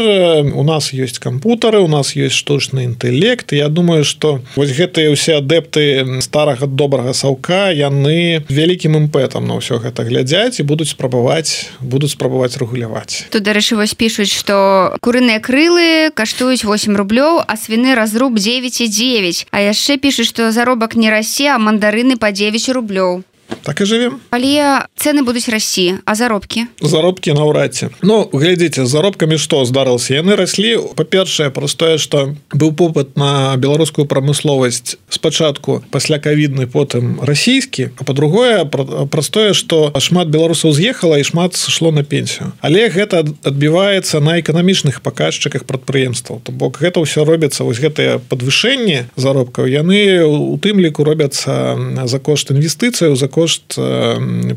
у 0.53 0.63
нас 0.63 0.93
есть 0.93 1.19
кампутары 1.19 1.79
у 1.79 1.87
нас 1.87 2.15
есть 2.15 2.35
штучны 2.35 2.85
інтэлект. 2.85 3.53
Я 3.53 3.69
думаю 3.69 4.03
что 4.03 4.41
вось 4.55 4.75
гэтыя 4.75 5.09
ўсе 5.09 5.41
адэпты 5.41 6.21
старага 6.21 6.67
добрага 6.67 7.13
саўка 7.13 7.71
яны 7.71 8.43
вялікім 8.49 8.97
імпэтам 8.97 9.47
на 9.47 9.57
ўсё 9.57 9.79
гэта 9.79 10.10
глядзяць 10.11 10.59
і 10.59 10.67
будуць 10.67 10.91
спрабаваць 10.91 11.71
будуць 11.79 12.11
спрабаваць 12.11 12.59
рэгуляваць. 12.59 13.31
Тут 13.31 13.47
дарэчы 13.47 13.79
вось 13.79 13.95
пішуць 13.95 14.29
што 14.29 14.91
курыныя 14.99 15.39
крылы 15.39 16.11
каштуюць 16.11 16.67
8 16.67 16.99
рублёў 16.99 17.39
а 17.47 17.53
свіны 17.55 17.95
разруб 17.95 18.35
9,9 18.35 19.47
а 19.55 19.57
яшчэ 19.63 19.97
пішуць 19.97 20.27
што 20.27 20.51
заробак 20.51 20.99
не 20.99 21.07
расе 21.07 21.47
а 21.55 21.57
мандарыны 21.57 22.19
по 22.19 22.31
9 22.35 22.69
рублёў 22.75 23.23
так 23.63 23.81
і 23.81 23.85
жывем 23.85 24.19
але 24.31 24.87
цены 24.95 25.21
будуць 25.21 25.49
расці 25.49 26.01
а 26.05 26.15
заробкі? 26.15 26.65
Заробкі 26.81 27.33
наўрад 27.33 27.75
ці 27.75 27.89
Ну 28.01 28.29
глядзіце 28.33 28.85
заробкамі 28.85 29.37
што 29.37 29.65
здарылася? 29.65 30.17
Яны 30.21 30.35
раслі. 30.35 30.77
Па-першае 30.95 31.49
простое 31.49 31.97
что 31.97 32.35
быў 32.53 32.73
попыт 32.73 33.17
на 33.17 33.55
беларускую 33.57 34.05
прамысловасць 34.05 34.97
спачатку 35.09 35.83
пасля 35.91 36.19
кавідны 36.19 36.67
потым 36.67 37.19
расійскі. 37.21 37.91
А 37.97 38.03
по-другое 38.03 38.65
простое 38.65 39.53
что 39.53 39.91
шмат 39.99 40.29
беларусаў 40.29 40.73
з'ехала 40.73 41.19
і 41.19 41.23
шмат 41.23 41.55
сышло 41.55 41.91
на 41.91 42.03
пенсію. 42.03 42.53
Але 42.61 42.89
гэта 42.89 43.25
адбіваецца 43.43 44.19
на 44.19 44.39
эканамічных 44.39 45.01
паказчыках 45.01 45.65
прадпрыемстваў. 45.65 46.41
То 46.43 46.51
бок 46.51 46.79
гэта 46.81 47.01
ўсё 47.01 47.25
робіцца 47.25 47.63
вось 47.63 47.81
гэтыя 47.81 48.19
подвышэнні 48.19 49.11
заробкаў 49.15 49.67
яны 49.67 50.23
у 50.23 50.57
тым 50.57 50.79
ліку 50.79 51.03
робяцца 51.03 51.77
за 52.05 52.19
кошт 52.19 52.51
інвестыцыяў 52.51 53.15
за 53.15 53.27
кошт 53.27 53.40
кошт 53.41 53.73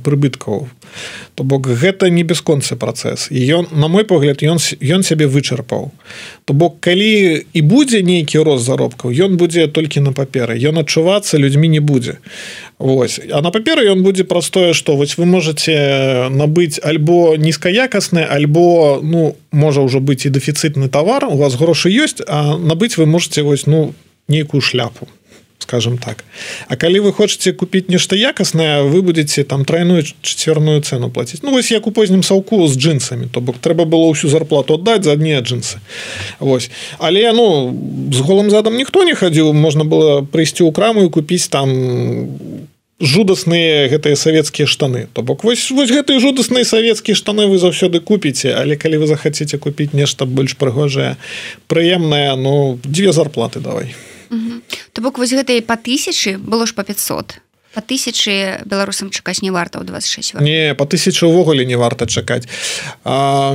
прыбыткаў. 0.04 0.68
То 1.34 1.42
бок 1.42 1.66
гэта 1.66 2.10
не 2.12 2.22
бясконцы 2.22 2.76
працэс. 2.76 3.32
І 3.32 3.40
ён 3.56 3.64
на 3.72 3.88
мой 3.88 4.04
погляд 4.04 4.44
ён 4.44 4.60
ён 4.60 5.00
сябе 5.02 5.26
вычарпаў. 5.26 5.88
То 6.44 6.52
бок 6.52 6.76
калі 6.84 7.40
і 7.40 7.60
будзе 7.64 8.04
нейкі 8.04 8.44
рост 8.44 8.68
заробкаў 8.68 9.08
ён 9.10 9.40
будзе 9.40 9.66
толькі 9.66 10.04
на 10.04 10.12
паперы. 10.12 10.60
Ён 10.60 10.84
адчувацца 10.84 11.40
людзьмі 11.40 11.72
не 11.72 11.80
будзе. 11.80 12.20
Вось. 12.78 13.20
А 13.32 13.40
на 13.40 13.50
паперы 13.50 13.88
ён 13.88 14.04
будзе 14.04 14.24
простое 14.24 14.76
что 14.76 14.96
вось 14.96 15.16
вы 15.16 15.24
можете 15.24 16.28
набыць 16.28 16.78
альбо 16.84 17.40
нізкаякасны 17.40 18.20
альбо 18.20 19.00
ну 19.00 19.36
можа 19.50 19.80
ўжо 19.80 20.04
быць 20.04 20.28
і 20.28 20.34
дэфіцытны 20.36 20.92
товар 20.92 21.24
у 21.24 21.40
вас 21.40 21.56
грошы 21.56 21.88
ёсць 21.88 22.20
а 22.28 22.60
набыць 22.60 23.00
вы 23.00 23.06
можете 23.06 23.42
вось 23.42 23.66
ну 23.66 23.94
нейкую 24.28 24.60
шляпу 24.60 25.08
скажем 25.64 25.96
так. 25.98 26.24
А 26.68 26.76
калі 26.76 27.00
вы 27.08 27.12
хочетце 27.16 27.56
купіць 27.56 27.88
нешта 27.88 28.16
якаснае 28.16 28.84
вы 28.84 29.00
будете 29.00 29.44
там 29.44 29.64
тройную 29.64 30.04
чацвярную 30.20 30.84
цену 30.84 31.08
платіць 31.10 31.40
Ну 31.42 31.50
вось 31.50 31.72
як 31.72 31.86
у 31.86 31.92
познім 31.92 32.22
саўку 32.22 32.68
з 32.68 32.76
джинсами 32.76 33.28
то 33.32 33.40
бок 33.40 33.56
трэба 33.64 33.88
было 33.88 34.12
ўсю 34.12 34.28
зарплату 34.28 34.76
аддаць 34.76 35.04
за 35.08 35.16
адне 35.16 35.40
джинсы. 35.40 35.80
Вось 36.38 36.70
але 36.98 37.32
ну 37.32 37.72
з 38.12 38.20
голым 38.20 38.52
задам 38.52 38.76
ніхто 38.76 39.04
не 39.08 39.16
хадзіў 39.16 39.56
можна 39.56 39.88
было 39.88 40.20
прыйсці 40.20 40.68
ў 40.68 40.72
краму 40.76 41.08
і 41.08 41.08
купіць 41.08 41.48
там 41.48 41.72
жудасныя 43.00 43.88
гэтыя 43.88 44.16
савецкія 44.16 44.68
штаны. 44.68 45.08
То 45.12 45.22
бок 45.22 45.44
вось 45.44 45.70
вось 45.72 45.90
гэтыя 45.90 46.20
жудасныя 46.20 46.64
савецкія 46.64 47.16
штаны 47.16 47.48
вы 47.48 47.58
заўсёды 47.58 48.00
купіце. 48.00 48.52
Але 48.52 48.76
калі 48.76 49.02
вы 49.02 49.06
захацеце 49.06 49.58
купіць 49.58 49.96
нешта 49.96 50.28
больш 50.28 50.56
прыгожае 50.60 51.16
прыемнае 51.66 52.36
ну 52.36 52.78
дзве 52.84 53.12
зарплаты 53.12 53.60
давай 53.60 53.96
То 54.92 55.02
бок 55.02 55.18
вось 55.18 55.32
гэтай 55.32 55.62
па 55.62 55.76
тысячы 55.76 56.38
было 56.38 56.66
ж 56.66 56.74
па 56.74 56.84
500 56.84 57.40
по 57.74 57.80
тысячы 57.80 58.62
беларусам 58.64 59.10
чакаць 59.10 59.42
не 59.42 59.50
варта 59.50 59.82
ў 59.82 59.84
26 59.84 60.40
не 60.40 60.74
по 60.74 60.86
тысячу 60.86 61.26
увогуле 61.26 61.66
не 61.66 61.76
варта 61.76 62.06
чакаць. 62.06 62.46
А, 63.04 63.54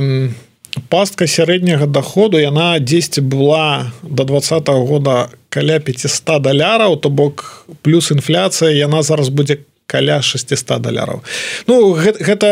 пастка 0.88 1.26
сярэдняга 1.26 1.86
доходу 1.86 2.38
яна 2.38 2.78
10 2.78 3.20
была 3.20 3.92
до 4.02 4.24
два 4.24 4.40
года 4.84 5.30
каля 5.48 5.80
500 5.80 6.42
даляраў 6.42 7.00
то 7.00 7.08
бок 7.08 7.64
плюс 7.82 8.10
інфляцыя 8.12 8.70
яна 8.70 9.02
зараз 9.02 9.28
будзе 9.28 9.64
каля 9.90 10.22
600 10.22 10.78
даляраў. 10.78 11.22
Ну 11.66 11.92
гэта, 11.98 12.24
гэта 12.24 12.48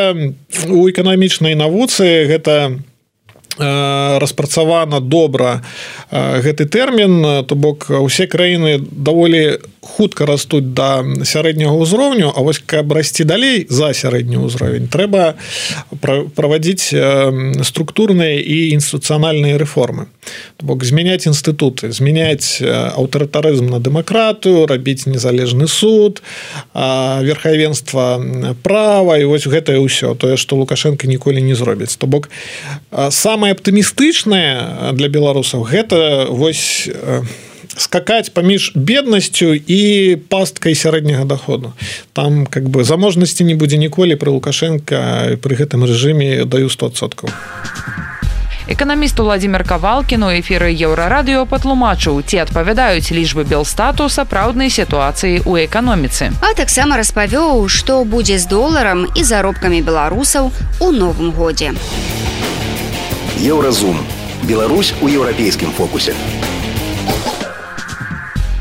у 0.68 0.90
эканамічнай 0.90 1.54
навуцы 1.54 2.26
гэта 2.26 2.80
распрацавана 3.56 5.00
добра 5.00 5.62
гэты 6.12 6.68
тэрмін 6.68 7.46
то 7.48 7.54
бок 7.54 7.88
усе 7.90 8.26
краіны 8.26 8.78
даволі 8.78 9.58
хутка 9.80 10.26
растуць 10.26 10.74
да 10.76 11.02
сярэдняга 11.24 11.74
ўзроўню 11.74 12.32
А 12.36 12.40
вось 12.44 12.60
каб 12.60 12.92
расці 12.92 13.24
далей 13.24 13.66
за 13.68 13.92
сярэдні 13.94 14.38
ўзровень 14.38 14.86
трэба 14.86 15.34
праводзіць 16.36 16.92
структурныя 17.64 18.38
і 18.38 18.76
інстытуцыянальныя 18.78 19.58
рэформы 19.58 20.06
бок 20.62 20.84
змяняць 20.84 21.26
інстытуты 21.26 21.92
змяняць 21.92 22.60
аўтарытарызм 22.62 23.72
на 23.72 23.80
дэмакратыю 23.80 24.66
рабіць 24.66 25.06
незалежны 25.08 25.68
суд 25.68 26.22
верхавенства 26.74 28.20
права 28.62 29.18
і 29.18 29.24
вось 29.24 29.48
гэтае 29.48 29.80
ўсё 29.80 30.14
тое 30.14 30.36
што 30.36 30.56
лукашенко 30.60 31.06
ніколі 31.06 31.40
не 31.40 31.54
зробіць 31.54 31.96
то 31.96 32.06
бок 32.06 32.28
самое 33.08 33.38
самое 33.38 33.54
аптымістычнае 33.54 34.92
для 34.98 35.08
беларусаў 35.08 35.62
гэта 35.62 36.26
вось 36.28 36.90
скакаць 37.76 38.34
паміж 38.34 38.72
беднасцю 38.74 39.54
і 39.54 40.18
пасткай 40.28 40.74
сярэдняга 40.74 41.24
доходу 41.24 41.72
там 42.12 42.46
как 42.46 42.68
бы 42.68 42.84
заможнасці 42.84 43.44
не 43.44 43.54
будзе 43.54 43.78
ніколі 43.78 44.18
пры 44.18 44.34
лукашенко 44.34 45.38
пры 45.38 45.54
гэтым 45.54 45.86
рэжыме 45.86 46.44
даю 46.44 46.66
100соткаў 46.66 47.30
эканаміст 48.68 49.18
владимир 49.18 49.64
кавалкіну 49.64 50.28
эфіры 50.38 50.70
еўрарадыё 50.76 51.46
патлумачыў 51.48 52.20
ці 52.22 52.44
адпавядаюць 52.44 53.10
лічбы 53.10 53.48
белстату 53.48 54.08
сапраўднай 54.12 54.70
сітуацыі 54.70 55.40
ў 55.42 55.64
эканоміцы 55.66 56.30
а 56.40 56.54
таксама 56.54 57.00
распавёў 57.00 57.66
што 57.68 58.04
будзе 58.04 58.38
з 58.38 58.46
доларам 58.46 59.08
і 59.14 59.24
заробкамі 59.24 59.82
беларусаў 59.82 60.52
у 60.80 60.92
новым 60.92 61.32
годзе 61.32 61.72
у 61.72 62.18
Еўразум. 63.38 63.96
Беларусь 64.42 64.92
у 65.00 65.06
еўрапейскім 65.06 65.70
фокусе. 65.70 66.12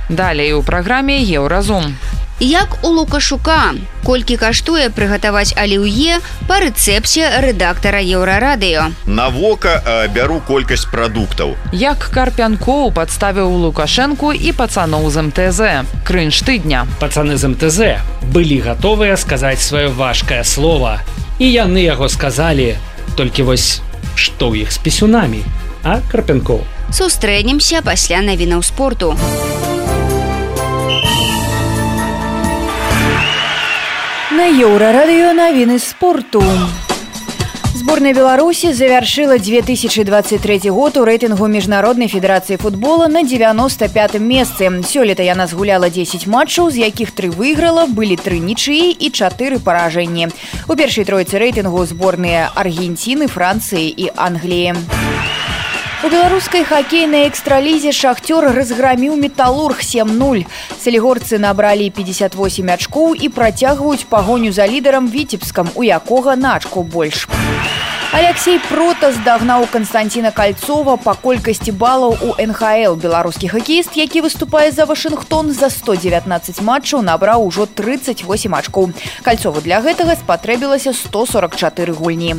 Далей 0.08 0.54
у 0.54 0.62
праграме 0.62 1.18
Еўразум. 1.24 1.98
Як 2.40 2.84
у 2.84 2.88
лукашука, 2.88 3.74
колькі 4.06 4.38
каштуе 4.38 4.90
прыгатаваць 4.94 5.58
аліўе 5.58 6.20
па 6.48 6.60
рэцэпце 6.62 7.42
рэдактара 7.42 8.02
еўрарадыё. 8.02 8.94
На 9.06 9.30
вока 9.30 9.82
бяру 10.14 10.42
колькасць 10.48 10.86
прадуктаў. 10.86 11.58
Як 11.74 12.10
карпянкоў 12.14 12.94
падставіў 12.94 13.50
лукашэнку 13.66 14.34
і 14.34 14.54
пацаноў 14.54 15.10
з 15.10 15.26
МТЗ. 15.28 15.62
Крынж 16.06 16.46
тыдня. 16.46 16.86
Пацаны 17.02 17.38
з 17.38 17.50
МТЗ 17.50 18.02
былі 18.30 18.62
гатовыя 18.62 19.18
сказаць 19.18 19.66
сваё 19.66 19.90
важкае 19.90 20.44
слово. 20.44 21.02
І 21.40 21.50
яны 21.50 21.82
яго 21.86 22.10
сказалі, 22.10 22.78
толькі 23.18 23.50
вось 23.50 23.82
што 24.18 24.50
ў 24.50 24.66
іх 24.66 24.74
з 24.74 24.78
пісюнамі 24.82 25.42
а 25.84 26.02
карпянкоў 26.12 26.62
сустрэнемся 26.92 27.82
пасля 27.86 28.22
навінаў 28.26 28.64
спорту 28.66 29.14
на 34.38 34.46
еўрарадыё 34.46 35.34
навіны 35.34 35.80
спорту 35.80 36.44
Сборная 37.74 38.14
Беларуси 38.14 38.72
завершила 38.72 39.40
2023 39.40 40.70
год 40.70 40.98
у 40.98 41.06
рейтингу 41.06 41.48
Международной 41.48 42.08
Федерации 42.08 42.56
футбола 42.56 43.08
на 43.08 43.24
95-м 43.24 44.24
месте. 44.24 44.72
Сёлета 44.84 45.24
яна 45.24 45.48
сгуляла 45.48 45.90
10 45.90 46.28
матчаў, 46.28 46.70
з 46.70 46.86
якіх 46.86 47.12
тры 47.18 47.32
выйграла, 47.32 47.88
былі 47.88 48.18
тры 48.18 48.38
нічыі 48.38 48.92
і 48.92 49.10
чатыры 49.10 49.58
паражэнні. 49.58 50.30
У 50.68 50.76
першай 50.76 51.06
тройцы 51.06 51.40
рэйтынгу 51.42 51.86
зборныя 51.86 52.52
Аргенціны, 52.54 53.26
Францыі 53.26 53.90
і 53.90 54.12
Англіі. 54.16 55.17
У 56.06 56.10
беларускай 56.14 56.62
хакейнай 56.62 57.26
экстралізе 57.26 57.90
шахцёр 57.90 58.46
разграміў 58.54 59.16
металург 59.18 59.82
7-0. 59.82 60.46
Салігорцы 60.78 61.40
набралі 61.42 61.90
58 61.90 62.70
ачкоў 62.70 63.16
і 63.18 63.30
працягваюць 63.34 64.06
пагоню 64.06 64.54
за 64.54 64.68
лідарам 64.70 65.10
віцебскам, 65.10 65.74
у 65.74 65.82
якога 65.82 66.36
начку 66.36 66.84
больш. 66.84 67.26
Алексей 68.14 68.62
Протас 68.70 69.18
дагнаў 69.26 69.66
Канстанціна 69.74 70.30
Кальцова 70.32 70.96
па 71.02 71.18
колькасці 71.18 71.74
балаў 71.74 72.14
у 72.22 72.38
НХл. 72.38 72.94
Беларускі 73.02 73.50
хакеіст, 73.50 73.98
які 73.98 74.22
выступае 74.22 74.70
за 74.72 74.86
Вашынгтон 74.86 75.50
за 75.52 75.74
119 75.74 76.62
матчаў, 76.62 77.02
набраў 77.02 77.42
ужо 77.50 77.66
38 77.66 78.54
ачкоў. 78.54 78.94
Кальцову 79.26 79.66
для 79.66 79.82
гэтага 79.82 80.14
спатрэбілася 80.14 80.94
144 80.94 81.94
гульні. 81.94 82.38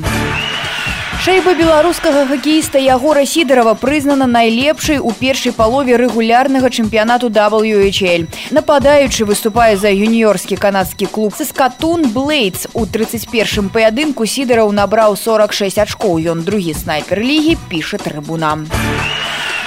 Шэйба 1.18 1.56
беларускага 1.58 2.20
хакеіста 2.30 2.78
Ягора 2.78 3.24
Сідарова 3.26 3.72
прызнана 3.74 4.28
найлепшай 4.30 5.00
у 5.02 5.10
першай 5.10 5.50
палове 5.50 5.98
рэгулярнага 5.98 6.70
чэмпіянату 6.70 7.26
WHL. 7.34 8.28
Нападаючы 8.54 9.26
выступае 9.26 9.74
за 9.74 9.90
юніёрскі 9.90 10.54
канадскі 10.54 11.10
клуб 11.10 11.34
Саскатун 11.34 12.06
Блэйдс. 12.14 12.70
У 12.72 12.86
31 12.86 13.66
паядынку 13.74 14.30
Сідараў 14.30 14.70
набраў 14.70 15.18
46 15.18 15.82
ачкоў. 15.82 16.22
Ён 16.22 16.46
другі 16.46 16.78
снайпер 16.78 17.18
лігі 17.18 17.58
піша 17.66 17.98
трыбунам. 17.98 18.70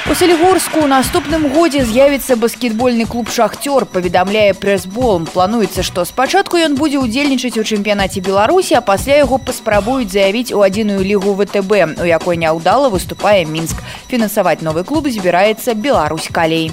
У 0.09 0.15
Салігорску 0.15 0.81
ў 0.81 0.87
наступным 0.89 1.45
годзе 1.53 1.83
з'явіцца 1.85 2.35
баскетбольны 2.35 3.05
клуб 3.05 3.29
шахцёр 3.29 3.85
паведамляе 3.85 4.53
прэсбол. 4.57 5.27
Плануецца 5.29 5.85
што 5.85 6.05
спачатку 6.09 6.57
ён 6.57 6.73
будзе 6.79 6.97
ўдзельнічаць 7.03 7.61
у 7.61 7.63
чэмпіянаце 7.63 8.25
беларусі 8.25 8.79
а 8.79 8.81
пасля 8.81 9.21
яго 9.21 9.37
паспрабуюць 9.37 10.09
заявіць 10.09 10.57
у 10.57 10.65
адзіную 10.65 11.05
лігу 11.05 11.37
втб 11.37 12.01
у 12.01 12.07
якой 12.09 12.41
няўдала 12.41 12.89
выступае 12.89 13.45
мінск. 13.45 13.77
Фінансаваць 14.09 14.65
новы 14.65 14.83
клуб 14.83 15.05
збіраецца 15.05 15.77
Беларусь 15.77 16.33
калей 16.33 16.71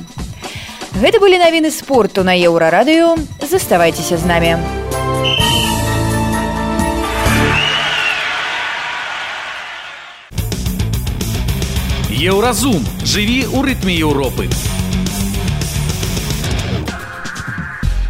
гэта 0.98 1.20
былі 1.20 1.38
навіны 1.38 1.70
спорту 1.70 2.24
на 2.24 2.34
еўрарадыё. 2.34 3.14
Заставайцеся 3.44 4.18
з 4.18 4.24
намі 4.26 4.56
Еўразум 12.18 12.82
жыві 13.06 13.46
ў 13.46 13.62
рытме 13.62 13.94
Еўропы. 13.94 14.50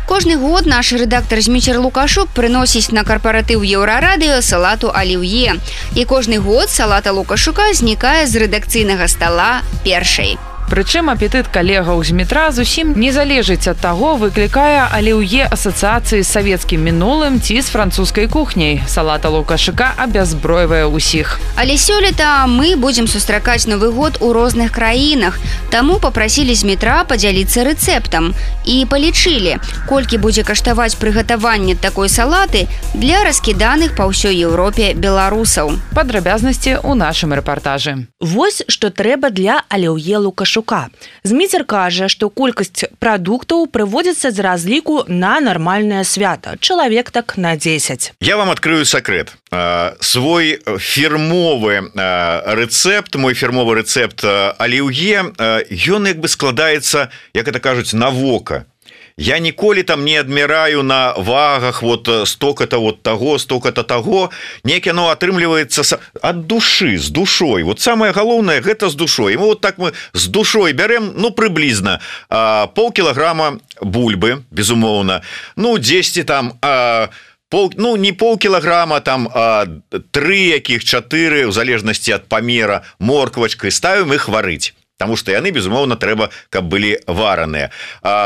Кожны 0.09 0.41
год 0.41 0.65
наш 0.65 0.97
рэдактар 0.97 1.45
зміцер 1.45 1.77
лукашук 1.77 2.33
прыносіць 2.33 2.89
на 2.89 3.05
карпаратыў 3.05 3.61
еўрарадыё 3.61 4.41
салату 4.41 4.89
аліўе. 4.89 5.61
І 5.93 6.09
кожны 6.09 6.41
год 6.41 6.73
салата 6.73 7.13
лукашука 7.13 7.69
знікае 7.77 8.25
з 8.25 8.49
рэдакцыйнага 8.49 9.13
стала 9.13 9.61
першай. 9.85 10.41
Прычым 10.69 11.09
апетыт 11.09 11.49
калегаў 11.49 12.03
з 12.05 12.13
метра 12.13 12.51
зусім 12.53 12.93
не 13.01 13.09
залежыць 13.09 13.65
ад 13.73 13.79
таго, 13.81 14.21
выклікае 14.21 14.85
алеўе 14.93 15.49
асацыяцыі 15.49 16.21
з 16.21 16.29
савецкім 16.29 16.85
мінулым 16.85 17.41
ці 17.41 17.57
з 17.65 17.73
французскай 17.73 18.29
кухняй. 18.29 18.83
Салата 18.85 19.33
лукашыка 19.33 19.97
абязбройвае 19.97 20.85
ўсіх. 20.93 21.41
Але 21.57 21.81
сёлета 21.81 22.45
мы 22.45 22.77
будзем 22.77 23.09
сустракаць 23.09 23.65
новы 23.65 23.89
год 23.97 24.21
у 24.21 24.35
розных 24.37 24.77
краінах. 24.77 25.41
Таму 25.73 25.97
попрасілі 26.05 26.53
з 26.53 26.69
метра 26.69 27.01
падзяліцца 27.09 27.65
рэцэптам 27.65 28.37
і 28.69 28.85
палічылі, 28.93 29.57
колькі 29.89 30.21
будзе 30.21 30.45
каштаваць 30.45 31.01
прыгатаванне 31.01 31.81
такой 31.81 32.13
салаты 32.13 32.69
для 32.93 33.25
раскіданых 33.25 33.97
па 33.97 34.05
ўсёй 34.05 34.37
Еўропе 34.37 34.93
беларусаў. 34.93 35.81
Падрабязнасці 35.97 36.85
ў 36.85 36.93
нашым 36.93 37.33
рэпартажы. 37.33 38.05
Вось 38.21 38.61
што 38.69 38.93
трэба 38.93 39.33
для 39.33 39.65
алеўе 39.73 40.21
лукашу 40.21 40.58
Шука. 40.59 40.89
Зміцер 41.23 41.63
кажа, 41.71 42.09
што 42.11 42.27
колькасць 42.35 42.91
прадуктаў 42.99 43.69
прыводзіцца 43.71 44.35
з 44.35 44.43
разліку 44.43 45.05
на 45.07 45.39
нармальнае 45.39 46.03
свята. 46.03 46.57
Чалавек 46.59 47.13
так 47.15 47.39
на 47.39 47.55
10. 47.55 48.19
Я 48.19 48.37
вам 48.37 48.51
адкрыю 48.51 48.83
сакрэт. 48.83 49.31
Свой 50.03 50.59
фірмовы 50.83 51.95
рэцэпт, 51.95 53.15
мой 53.23 53.39
фірмовы 53.39 53.79
рэцэпт 53.79 54.27
аліўе, 54.59 55.31
ён 55.95 56.11
як 56.11 56.19
бы 56.19 56.27
складаецца, 56.27 57.15
як 57.39 57.47
это 57.47 57.63
кажуць, 57.63 57.95
на 57.95 58.11
вока 58.11 58.67
я 59.19 59.39
ніколі 59.39 59.83
там 59.83 60.05
не 60.05 60.21
адміраю 60.21 60.83
на 60.83 61.13
вагах 61.13 61.83
вот 61.83 62.09
э, 62.09 62.27
столько-то 62.27 62.81
вот 62.81 63.03
того 63.03 63.39
столько-то 63.39 63.83
того 63.83 64.31
некі 64.65 64.91
оно 64.91 65.11
атрымліваецца 65.11 65.99
от 66.23 66.47
души 66.47 66.99
з 66.99 67.11
душой. 67.11 67.63
Вот 67.63 67.81
самое 67.81 68.13
галоўнае 68.13 68.61
гэта 68.61 68.89
з 68.89 68.95
душой. 68.95 69.37
Мы 69.37 69.47
вот 69.47 69.61
так 69.61 69.79
мы 69.79 69.93
з 70.15 70.27
душой 70.27 70.73
бярем 70.73 71.13
ну 71.17 71.31
прыблізна 71.31 72.01
полкілаграма 72.75 73.59
бульбы 73.83 74.43
безумоўна. 74.51 75.23
Ну 75.57 75.79
10 75.79 76.27
там 76.27 76.53
а, 76.63 77.09
пол 77.49 77.73
ну 77.77 77.97
не 77.97 78.13
полкілаграма 78.13 79.01
там 79.01 79.29
а, 79.35 79.67
три 80.11 80.41
якіх 80.55 80.85
чатыры 80.85 81.47
у 81.47 81.53
залежнасці 81.53 82.13
ад 82.13 82.29
памера 82.29 82.83
морквачкой 82.99 83.71
ставим 83.71 84.13
их 84.13 84.29
варыць 84.29 84.78
Таму 84.99 85.15
што 85.15 85.31
яны 85.31 85.55
безумоўна 85.55 85.95
трэба 85.95 86.27
каб 86.51 86.67
былі 86.67 86.99
вараныя. 87.07 87.71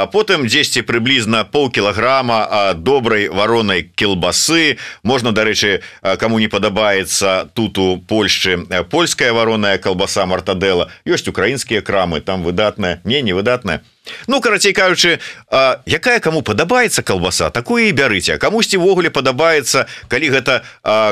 Потым 0.08 0.48
10 0.48 0.86
прыблізна 0.88 1.44
полкілаграма 1.44 2.72
добрай 2.80 3.28
варонай 3.28 3.84
кілбасы. 3.84 4.80
Можна 5.04 5.36
дарэчы 5.36 5.84
кому 6.16 6.40
не 6.40 6.48
падабаецца 6.48 7.52
тут 7.52 7.76
у 7.76 8.00
Польшчы 8.00 8.64
польская 8.88 9.36
вароная 9.36 9.76
калбаса 9.76 10.24
мартадэла 10.24 10.88
ёсць 11.04 11.28
украінскія 11.28 11.84
крамы 11.84 12.24
там 12.24 12.42
выдатная. 12.42 13.04
Не 13.04 13.20
не 13.20 13.36
выдатная. 13.36 13.84
Ну 14.26 14.40
карацей 14.40 14.72
кажучы 14.72 15.20
якая 15.52 16.20
кому 16.24 16.40
падабаецца 16.40 17.02
калбаса 17.04 17.50
такое 17.50 17.92
і 17.92 17.92
бярыце. 17.92 18.40
Камусьці 18.40 18.80
ввогуле 18.80 19.12
падабаецца 19.12 19.84
калі 20.08 20.32
гэта 20.40 20.64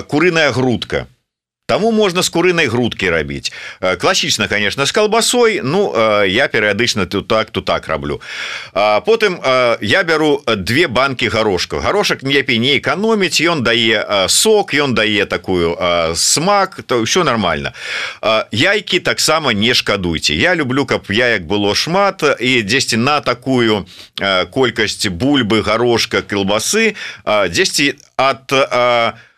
курыная 0.09 0.53
грудка 0.57 1.07
Таму 1.71 1.93
можна 1.95 2.23
з 2.27 2.29
курынай 2.35 2.67
грудкі 2.67 3.11
рабіць. 3.11 3.53
Класічна 3.79 4.49
конечно 4.49 4.87
з 4.87 4.93
калбасой. 4.93 5.61
Ну 5.63 5.95
я 6.27 6.51
перыядычна 6.51 7.07
тут 7.07 7.29
так 7.29 7.51
тут 7.51 7.65
так 7.65 7.87
раблю. 7.87 8.21
Потым 8.75 9.39
я 9.81 10.03
бяру 10.03 10.43
две 10.57 10.89
банкі 10.89 11.29
горошка 11.29 11.79
горошак 11.79 12.27
лепей 12.27 12.59
не 12.59 12.75
эканоміць 12.79 13.39
ён 13.47 13.63
дае 13.63 14.27
сок 14.27 14.75
ён 14.75 14.99
дае 14.99 15.31
такую 15.31 15.79
смак 16.19 16.83
то 16.83 17.07
ўсё 17.07 17.23
нормально 17.23 17.71
яйкі 18.51 18.99
таксама 18.99 19.55
не 19.55 19.71
шкадуйте 19.75 20.35
Я 20.35 20.59
люблю 20.59 20.87
каб 20.87 21.07
яек 21.07 21.47
было 21.47 21.75
шмат 21.79 22.27
і 22.41 22.63
дзесьці 22.67 22.99
на 22.99 23.21
такую 23.21 23.87
колькасць 24.51 25.07
бульбы 25.07 25.63
горошка 25.63 26.23
кілбасы 26.27 26.99
дзесьці 27.25 27.95
от 28.19 28.51
от 28.51 29.30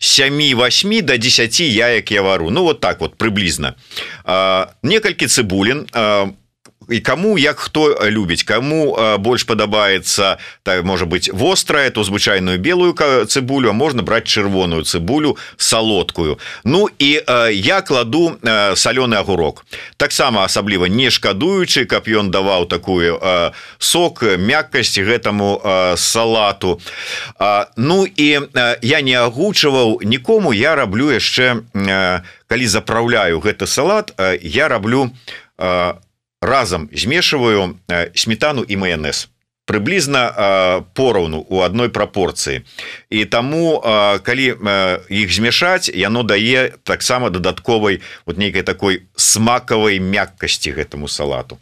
7-8 0.00 1.02
до 1.02 1.18
10 1.18 1.60
яек 1.60 2.10
я 2.10 2.22
вару. 2.22 2.50
Ну 2.50 2.62
вот 2.62 2.80
так 2.80 3.00
вот 3.00 3.16
приблизно. 3.16 3.74
Некалькі 4.82 5.26
цыбулін 5.26 5.86
і 6.88 7.00
кому 7.00 7.38
як 7.38 7.58
хто 7.58 7.98
любіць. 8.04 8.42
Кому 8.42 8.96
больш 9.18 9.44
падабаецца 9.44 10.38
так 10.62 10.84
можа 10.84 11.04
быть 11.06 11.30
вострая 11.32 11.90
то 11.90 12.04
звычайную 12.04 12.58
белую 12.58 12.94
цыбулю 13.26 13.72
можна 13.72 14.02
браць 14.02 14.28
чырвоную 14.28 14.84
цыбулю 14.84 15.36
салодкую. 15.56 16.38
Ну 16.64 16.88
і 16.98 17.20
я 17.52 17.80
кладу 17.82 18.38
салёны 18.74 19.14
агурок. 19.14 19.64
Таксама 19.96 20.44
асабліва 20.44 20.88
не 20.88 21.10
шкадуючы 21.10 21.84
каб 21.84 22.08
ён 22.08 22.30
даваў 22.30 22.66
такую 22.66 23.20
сок 23.78 24.22
мяккасць 24.22 24.98
гэтаму 24.98 25.60
салату. 25.96 26.80
Ну 27.76 28.06
і 28.16 28.40
я 28.82 29.00
не 29.00 29.14
агучваў 29.14 30.00
нікому 30.02 30.52
я 30.52 30.74
раблю 30.74 31.12
яшчэ 31.12 31.62
калі 32.48 32.66
запраўляю 32.66 33.40
гэты 33.40 33.66
салат 33.66 34.14
я 34.40 34.68
раблю 34.68 35.10
а 35.58 35.98
разам 36.40 36.88
змешиваю 36.92 37.78
э, 37.88 38.10
сметану 38.14 38.62
і 38.62 38.76
майонез. 38.76 39.28
Прыблізна 39.66 40.32
э, 40.32 40.82
пораўну 40.94 41.44
у 41.48 41.60
адной 41.60 41.88
прапорцыі 41.88 42.64
і 43.10 43.24
таму 43.24 43.76
э, 43.76 44.18
калі 44.24 44.56
іх 45.12 45.28
змяшаць 45.28 45.92
яно 45.92 46.22
дае 46.22 46.72
таксама 46.84 47.30
дадатковай 47.30 48.00
вот 48.24 48.38
нейкай 48.38 48.62
такой 48.62 49.02
смакавай 49.16 50.00
мяккасці 50.00 50.72
гэтаму 50.72 51.08
салату 51.08 51.58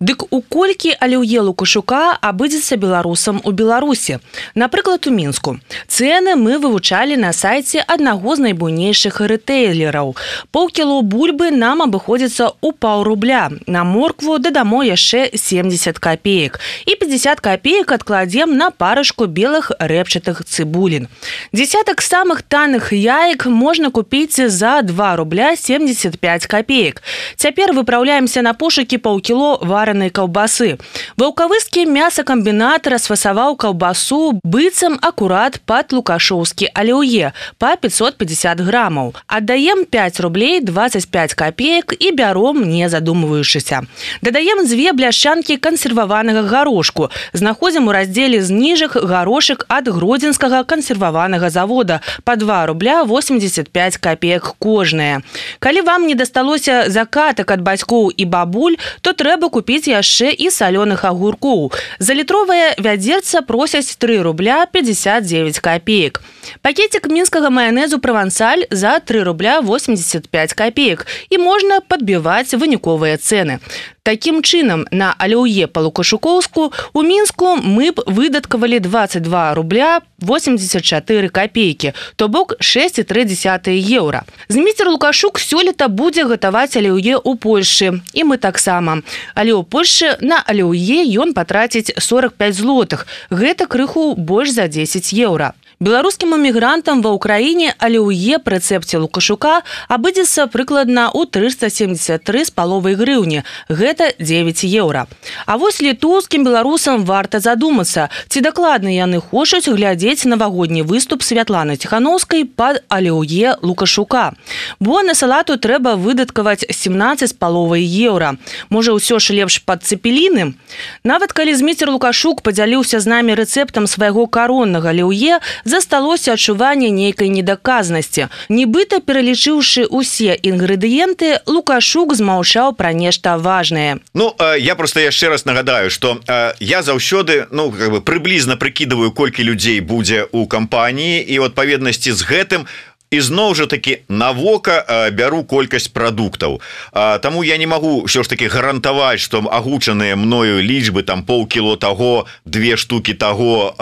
Дык 0.00 0.26
у 0.30 0.42
колькі 0.42 0.92
алеўе 1.00 1.40
лукашука 1.40 2.18
абыдзецца 2.20 2.76
беларусам 2.76 3.40
у 3.44 3.50
беларусе 3.50 4.20
напрыклад 4.54 5.06
у 5.06 5.10
мінску. 5.10 5.56
Цены 5.88 6.36
мы 6.36 6.58
вывучалі 6.60 7.16
на 7.16 7.32
сайце 7.32 7.80
аднаго 7.80 8.36
з 8.36 8.44
найбуйнейшых 8.44 9.20
рытэйлераў 9.24 10.12
паўкіло 10.52 11.00
бульбы 11.00 11.48
нам 11.50 11.80
абыходзіцца 11.80 12.50
у 12.60 12.72
паў 12.72 13.04
рубля 13.08 13.48
на 13.66 13.84
моркву 13.84 14.36
дадамо 14.36 14.82
яшчэ 14.84 15.30
70 15.32 15.98
копеек 15.98 16.60
і 16.84 16.92
50 17.00 17.40
копеек 17.40 17.92
адкладзем 17.96 18.52
на 18.52 18.68
парышку 18.70 19.24
белых 19.24 19.72
рэпчатых 19.80 20.44
цыбулін. 20.44 21.08
Десятак 21.52 22.02
самых 22.04 22.42
танных 22.42 22.92
яек 22.92 23.46
можна 23.46 23.88
купіць 23.88 24.36
за 24.36 24.82
2 24.82 25.16
рубля 25.16 25.56
75 25.56 26.46
копеек 26.46 27.02
цяпер 27.36 27.72
выпраўляемся 27.72 28.42
на 28.42 28.52
пошукі 28.52 29.00
паўкіло 29.00 29.64
вар 29.64 29.85
варанай 29.86 30.10
каўбасы. 30.10 30.76
Ваўкавыскі 31.16 31.86
мясакамбінат 31.86 32.86
расфасаваў 32.90 33.54
каўбасу 33.54 34.40
быццам 34.42 34.98
акурат 34.98 35.60
пад 35.62 35.94
лукашоўскі 35.94 36.70
алеўе 36.74 37.30
па 37.62 37.76
550 37.78 38.60
грамаў. 38.66 39.14
Аддаем 39.26 39.84
5 39.86 40.20
рублей 40.20 40.60
25 40.60 41.34
копеек 41.34 41.94
і 41.98 42.10
бяром 42.10 42.66
не 42.66 42.88
задумваючыся. 42.88 43.86
Дадаем 44.22 44.66
дзве 44.66 44.92
бляшчанкі 44.92 45.56
кансерваванага 45.56 46.42
гарошку. 46.42 47.10
Знаходзім 47.32 47.86
у 47.86 47.92
раздзеле 47.94 48.42
зніжак 48.42 48.98
гарошак 48.98 49.66
ад 49.68 49.86
гродзенскага 49.88 50.64
кансерваванага 50.64 51.50
завода 51.50 52.00
па 52.24 52.34
2 52.36 52.66
рубля 52.66 53.04
85 53.04 53.96
копеек 53.96 54.54
кожная. 54.58 55.22
Калі 55.60 55.80
вам 55.80 56.06
не 56.06 56.14
дасталося 56.14 56.90
закатак 56.90 57.50
ад 57.54 57.62
бацькоў 57.62 58.10
і 58.10 58.24
бабуль, 58.24 58.74
то 59.00 59.12
трэба 59.12 59.48
купіць 59.48 59.75
купіць 59.76 59.92
яшчэ 59.92 60.32
і 60.32 60.48
салёных 60.48 61.04
агуркоў. 61.04 61.72
За 61.98 62.14
літровае 62.14 62.74
вядзерца 62.78 63.42
просяць 63.42 63.96
3 63.96 64.22
рубля 64.22 64.64
59 64.72 65.60
копеек. 65.60 66.22
Пакетик 66.62 67.08
мінскага 67.12 67.50
майонезу 67.50 68.00
правансаль 68.00 68.64
за 68.70 68.98
3 69.00 69.22
рубля 69.22 69.60
85 69.60 70.54
копеек 70.54 71.06
і 71.28 71.38
можна 71.38 71.80
падбіваць 71.80 72.56
выніковыя 72.56 73.20
цены. 73.20 73.60
Такім 74.06 74.38
чынам 74.46 74.84
на 74.94 75.10
алеўе 75.18 75.66
па 75.66 75.82
лукашукоўску 75.82 76.70
у 76.94 77.02
мінску 77.02 77.56
мы 77.58 77.90
б 77.90 78.06
выдаткавалі 78.06 78.78
22 78.78 79.54
рубля 79.58 79.98
84 80.22 81.28
копейкі 81.28 81.90
то 82.14 82.28
бок 82.28 82.54
6,3 82.62 83.74
еўра 83.74 84.22
зміцер 84.46 84.94
лукашук 84.94 85.42
сёлета 85.42 85.90
будзе 85.90 86.22
гатаваць 86.30 86.78
алеўе 86.78 87.18
ў 87.18 87.34
Польшы 87.34 87.98
і 88.14 88.22
мы 88.30 88.38
таксама 88.38 89.02
але 89.34 89.50
ў 89.58 89.66
Польшы 89.66 90.14
на 90.22 90.38
алеўе 90.38 91.02
ён 91.18 91.34
патраціць 91.34 91.90
45 91.98 92.54
злотых. 92.54 93.06
Гэта 93.30 93.66
крыху 93.66 94.14
больш 94.14 94.54
за 94.54 94.68
10 94.68 95.12
еўра 95.18 95.54
беларускім 95.80 96.32
эмігрантам 96.34 97.02
ва 97.04 97.12
ўкраіне 97.12 97.76
але 97.76 98.00
ўе 98.00 98.40
прэцэпце 98.40 98.96
лукашука 98.96 99.60
абыдзецца 99.92 100.48
прыкладна 100.48 101.12
ў 101.12 101.28
373 101.28 102.48
з 102.48 102.50
паловай 102.50 102.96
грыўні. 102.96 103.44
Гэта 103.68 104.16
9 104.16 104.64
еўра. 104.64 105.04
А 105.44 105.60
вось 105.60 105.84
літоўскім 105.84 106.48
беларусам 106.48 107.04
варта 107.04 107.44
задумацца 107.44 108.08
ці 108.32 108.40
дакладна 108.40 108.88
яны 108.88 109.20
хочуць 109.20 109.68
глядзець 109.68 110.24
навагодні 110.24 110.80
выступ 110.80 111.20
святланы 111.20 111.76
ціхановскай 111.76 112.48
пад 112.48 112.80
алеўе 112.88 113.60
лукашука. 113.60 114.32
Бо 114.80 115.04
на 115.04 115.12
салату 115.12 115.60
трэба 115.60 116.00
выдаткаваць 116.00 116.64
17 116.64 117.28
з 117.28 117.32
паловай 117.36 117.84
еўра. 117.84 118.40
Можа 118.72 118.96
ўсё 118.96 119.20
ж 119.20 119.36
лепш 119.36 119.60
пад 119.60 119.84
цепеліны 119.84 120.56
нават 121.04 121.36
калі 121.36 121.52
зміцер 121.52 121.92
лукашук 121.92 122.40
падзяліўся 122.40 122.96
з 122.96 123.06
намі 123.12 123.36
рэцэптам 123.36 123.84
свайго 123.84 124.24
кароннага 124.24 124.96
леўе 124.96 125.44
засталося 125.66 126.32
адчуванне 126.32 126.90
нейкай 126.90 127.28
недаказнасці. 127.28 128.30
Нібыта 128.48 129.02
пералічыўшы 129.02 129.86
усе 129.90 130.38
інгрэдыенты 130.38 131.42
лукашук 131.46 132.14
змаўчаў 132.14 132.72
пра 132.78 132.92
нешта 132.92 133.36
важное 133.36 133.98
Ну 134.14 134.34
я 134.58 134.74
просто 134.74 135.00
яшчэ 135.00 135.28
раз 135.28 135.44
нагадаю 135.44 135.90
что 135.90 136.20
я 136.60 136.82
заўсёды 136.82 137.46
ну 137.50 137.70
как 137.70 137.90
бы 137.90 138.00
прыблізна 138.00 138.56
прыкідываю 138.56 139.12
колькі 139.12 139.42
людзей 139.42 139.80
будзе 139.80 140.26
у 140.32 140.46
кампаніі 140.46 141.20
і 141.20 141.38
у 141.38 141.44
адпаведнасці 141.44 142.12
з 142.12 142.22
гэтым 142.22 142.66
ізноў 143.10 143.54
жа 143.54 143.66
таки 143.66 144.02
навока 144.08 145.10
бяру 145.12 145.44
колькасць 145.44 145.88
прадуктаў. 145.88 146.60
Таму 146.92 147.42
я 147.44 147.56
не 147.56 147.66
магу 147.66 148.06
ўсё 148.06 148.22
ж 148.22 148.28
таки 148.28 148.48
гарантаваць 148.48 149.20
что 149.20 149.42
агучаныя 149.46 150.16
мною 150.16 150.60
лічбы 150.62 151.02
там 151.02 151.22
полкіло 151.22 151.76
таго 151.76 152.26
две 152.44 152.76
штуки 152.76 153.14
таго 153.14 153.74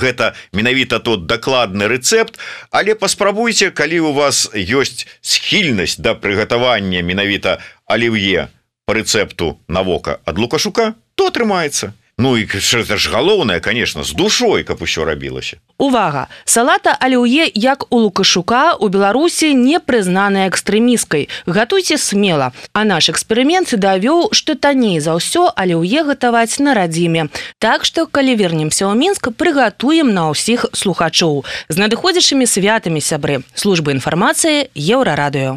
гэта 0.00 0.34
менавіта 0.52 0.98
тот 0.98 1.26
дакладны 1.26 1.88
рэцэпт. 1.88 2.38
Але 2.70 2.94
паспрабуйте 2.94 3.70
калі 3.70 4.00
у 4.00 4.12
вас 4.12 4.48
ёсць 4.54 5.06
схільнасць 5.20 6.00
да 6.00 6.14
прыгатавання 6.14 7.02
менавіта 7.02 7.58
аліўе 7.86 8.48
по 8.86 8.94
рэцэпту 8.94 9.58
навока 9.68 10.18
ад 10.24 10.38
лукашука 10.38 10.94
то 11.14 11.28
атрымаецца 11.28 11.92
Ну 12.20 12.36
і 12.36 12.44
это 12.44 12.96
ж 12.98 13.10
галоўнае 13.10 13.60
конечно 13.60 14.04
з 14.04 14.12
душой 14.12 14.62
каб 14.62 14.82
усё 14.82 15.04
рабілася. 15.04 15.56
Увага! 15.78 16.28
Салата 16.44 16.92
алеўе 17.00 17.48
як 17.54 17.86
у 17.88 17.96
лукашука 17.96 18.76
у 18.76 18.88
беларусі 18.88 19.54
не 19.54 19.80
прызнаная 19.80 20.50
экстрэміскай 20.52 21.28
гатуйце 21.46 21.96
смела. 21.96 22.52
А 22.74 22.84
наш 22.84 23.08
эксперымент 23.08 23.72
давёў 23.72 24.36
што 24.36 24.52
танней 24.54 25.00
за 25.00 25.16
ўсё 25.16 25.48
алеўе 25.56 26.04
гатаваць 26.04 26.60
на 26.60 26.74
радзіме. 26.76 27.32
Так 27.58 27.88
што 27.88 28.04
калі 28.04 28.36
вернемся 28.36 28.84
ў 28.84 29.00
мінск 29.00 29.32
прыгатуем 29.32 30.12
на 30.12 30.28
ўсіх 30.28 30.68
слухачоў. 30.76 31.48
З 31.72 31.76
надыходзячымі 31.80 32.44
святамі 32.44 33.00
сябры. 33.00 33.48
Службы 33.56 33.96
інфармацыі 33.96 34.68
еўрарадыё. 34.76 35.56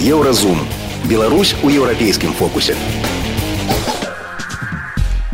Еўразум. 0.00 0.64
Беларусь 1.04 1.52
у 1.62 1.68
еўрапейскім 1.68 2.32
фокусе. 2.32 2.72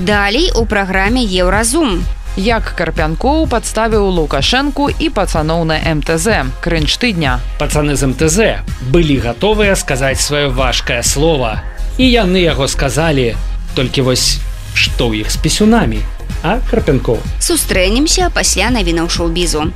Далей 0.02 0.50
у 0.56 0.66
праграме 0.66 1.22
Еўразум. 1.22 2.02
Як 2.34 2.74
карпянкоў 2.74 3.46
падставіў 3.46 4.02
лукашэнку 4.18 4.88
і 4.90 5.10
пацаноў 5.14 5.62
на 5.62 5.78
МТЗ 5.78 6.42
крынж 6.58 6.98
тыдня. 6.98 7.38
Пацаны 7.62 7.94
з 7.94 8.10
МТЗ 8.10 8.66
былі 8.90 9.22
гатовыя 9.22 9.78
сказаць 9.78 10.18
сваё 10.18 10.50
важкае 10.50 11.06
слово. 11.06 11.62
І 12.02 12.10
яны 12.10 12.42
яго 12.42 12.66
сказалі, 12.66 13.38
толькі 13.78 14.02
вось 14.10 14.42
што 14.74 15.06
ў 15.06 15.22
іх 15.22 15.30
з 15.30 15.38
пісюнамі, 15.38 16.02
а 16.42 16.58
карпянкоў. 16.66 17.22
Сустрэнемся 17.38 18.26
пасля 18.34 18.74
навінаў 18.74 19.06
шоу-бізу. 19.06 19.70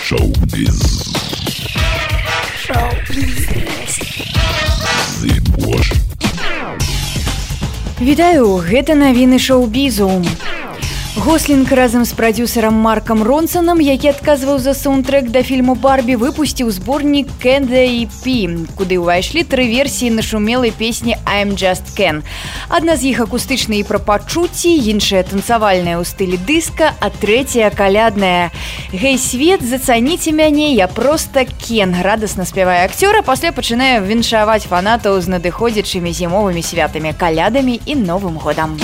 Шоу-біз. 0.00 0.80
Вітаю, 7.96 8.60
гэта 8.60 8.92
навіны 8.92 9.40
шоу-бізу. 9.40 10.20
Гослінг 11.16 11.72
разам 11.72 12.04
з 12.04 12.12
прадюсерам 12.12 12.74
Маркам 12.74 13.22
Ронсонам, 13.22 13.80
які 13.80 14.08
адказваў 14.12 14.58
за 14.58 14.74
саундтрек 14.74 15.30
да 15.32 15.40
фільму 15.42 15.74
Барбі, 15.74 16.16
выпусціў 16.20 16.68
зборнік 16.70 17.32
Кэнда 17.40 17.88
і 17.88 18.04
Пі, 18.20 18.68
куды 18.76 19.00
ўвайшлі 19.00 19.48
тры 19.48 19.64
версіі 19.64 20.12
нашумелай 20.12 20.76
песні 20.76 21.16
I'm 21.24 21.56
just 21.56 21.96
Ken. 21.96 22.20
Адна 22.68 23.00
з 23.00 23.16
іх 23.16 23.24
акустычнай 23.24 23.80
і 23.80 23.88
пра 23.88 23.96
пачуцці, 23.96 24.76
іншая 24.76 25.24
танцавальная 25.24 25.96
ў 25.96 26.04
стылі 26.04 26.36
дыска, 26.36 26.92
а 27.00 27.08
трэцяя 27.08 27.72
калядная. 27.72 28.52
Гэй 28.96 29.18
свет, 29.20 29.60
зацаніце 29.60 30.32
мяне, 30.32 30.72
я 30.72 30.86
проста 30.88 31.44
Кен, 31.44 31.92
радасна 32.00 32.46
спявае 32.48 32.86
акцёра, 32.88 33.20
пасля 33.20 33.52
пачынае 33.52 34.00
віншаваць 34.00 34.64
фанатаў 34.64 35.20
з 35.20 35.36
надыходзячымі 35.36 36.16
зімовымі 36.16 36.64
святамі, 36.64 37.12
калядамі 37.12 37.76
і 37.84 37.92
новым 38.00 38.40
годам. 38.40 38.80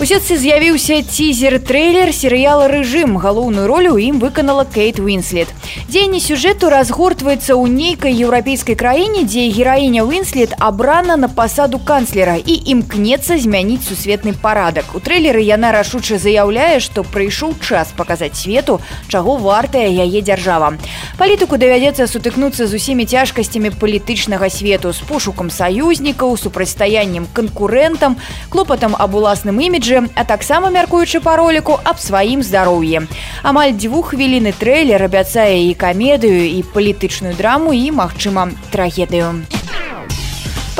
У 0.00 0.06
сетцы 0.08 0.38
з'явіўся 0.40 1.02
цізер 1.04 1.58
трэйлер 1.60 2.08
серыяла 2.16 2.70
рэжым 2.72 3.18
галоўную 3.20 3.66
ролю 3.68 4.00
ў 4.00 4.08
ім 4.08 4.16
выканала 4.24 4.64
кейт 4.64 4.96
уинслет 4.96 5.52
дзеянне 5.92 6.20
сюжэту 6.24 6.70
разгортваецца 6.72 7.52
ў 7.52 7.68
нейкай 7.68 8.16
еўрапейскай 8.24 8.78
краіне 8.80 9.26
дзе 9.28 9.44
гераіня 9.52 10.06
уинслет 10.08 10.54
абрана 10.56 11.18
на 11.20 11.28
пасаду 11.28 11.76
канцлера 11.84 12.38
і 12.40 12.56
імкнецца 12.72 13.36
змяніць 13.36 13.84
сусветны 13.84 14.32
парадак. 14.32 14.96
У 14.96 15.04
трэйлеры 15.04 15.44
яна 15.44 15.68
рашуча 15.76 16.16
заяўляе 16.16 16.80
што 16.80 17.04
прыйшоў 17.04 17.60
час 17.60 17.92
паказаць 17.92 18.40
свету 18.40 18.80
чаго 19.04 19.36
вартая 19.36 19.84
яе 19.84 20.24
дзяржава. 20.24 20.80
Палітыку 21.20 21.60
давядзецца 21.60 22.08
сутыкнуцца 22.08 22.64
з 22.64 22.72
усімі 22.72 23.04
цяжкасцямі 23.04 23.76
палітычнага 23.76 24.48
свету 24.48 24.96
з 24.96 25.04
пошукам 25.04 25.52
саюзнікаў 25.52 26.40
супрацьстаяннем 26.40 27.28
канкурэнтам 27.36 28.16
клопатам 28.48 28.96
аб 28.96 29.20
уласным 29.20 29.60
іміджы 29.60 29.89
іміджы, 29.90 30.10
а 30.14 30.24
таксама 30.24 30.70
мяркуючы 30.70 31.20
па 31.20 31.36
роліку 31.36 31.78
аб 31.84 31.98
сваім 31.98 32.42
здароўі. 32.42 33.06
Амаль 33.42 33.74
дзвюх 33.74 34.14
хвіліны 34.14 34.52
трэйлер 34.52 35.02
абяцае 35.02 35.70
і 35.70 35.74
камедыю 35.74 36.46
і 36.46 36.62
палітычную 36.62 37.34
драму 37.34 37.72
і, 37.72 37.90
магчыма, 37.90 38.50
трагедыю. 38.70 39.59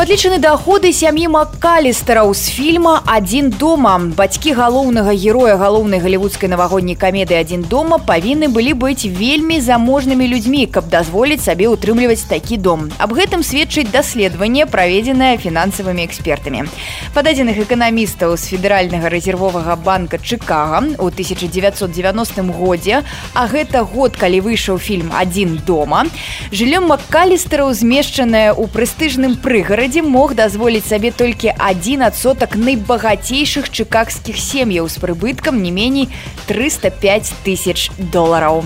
Падлічаны 0.00 0.38
даходы 0.40 0.94
сям'і 0.96 1.26
Маккалістараў 1.28 2.32
з 2.32 2.48
фільма 2.48 3.02
адзін 3.04 3.50
дома. 3.52 3.98
Бацькі 4.16 4.54
галоўнага 4.56 5.12
героя 5.12 5.58
галоўнай 5.60 6.00
галівудскай 6.00 6.48
навагодняй 6.48 6.96
камеды 6.96 7.36
адзін 7.36 7.66
дома 7.68 7.98
павінны 8.00 8.48
былі 8.48 8.72
быць 8.80 9.04
вельмі 9.04 9.60
заможнымі 9.60 10.24
людзьмі, 10.24 10.64
каб 10.72 10.88
дазволіць 10.88 11.44
сабе 11.44 11.68
ўтрымліваць 11.68 12.24
такі 12.32 12.56
дом. 12.56 12.88
Аб 12.96 13.12
гэтым 13.12 13.44
сведчыць 13.44 13.92
даследаванне, 13.92 14.64
праведзенае 14.64 15.36
фінансавымі 15.36 16.08
экспертамі. 16.08 16.64
Па 17.12 17.20
дадзеных 17.20 17.60
эканамістаў 17.60 18.40
з 18.40 18.56
федэральнага 18.56 19.12
рэзервовага 19.12 19.76
банка 19.76 20.16
Чыкага 20.16 20.96
у 20.96 21.12
1990 21.12 22.48
годзе, 22.56 23.04
а 23.36 23.44
гэта 23.52 23.84
год, 23.84 24.16
калі 24.16 24.48
выйшаў 24.48 24.80
фільм 24.80 25.12
адзін 25.12 25.60
дома, 25.68 26.08
жыллём 26.48 26.88
Маккалістараў 26.88 27.76
змешчанае 27.76 28.56
ў 28.56 28.64
прэстыжным 28.64 29.36
прыгарадзе 29.36 29.89
горадзе 29.90 30.02
мог 30.06 30.34
дазволіць 30.38 30.86
сабе 30.86 31.10
толькі 31.10 31.50
адзін 31.58 32.06
адсотак 32.06 32.54
найбагацейшых 32.54 33.74
чыкагскіх 33.74 34.38
сем'яў 34.38 34.86
з 34.86 35.02
прыбыткам 35.02 35.58
не 35.62 35.74
меней 35.74 36.06
305 36.46 37.34
тысяч 37.42 37.90
долараў. 37.98 38.62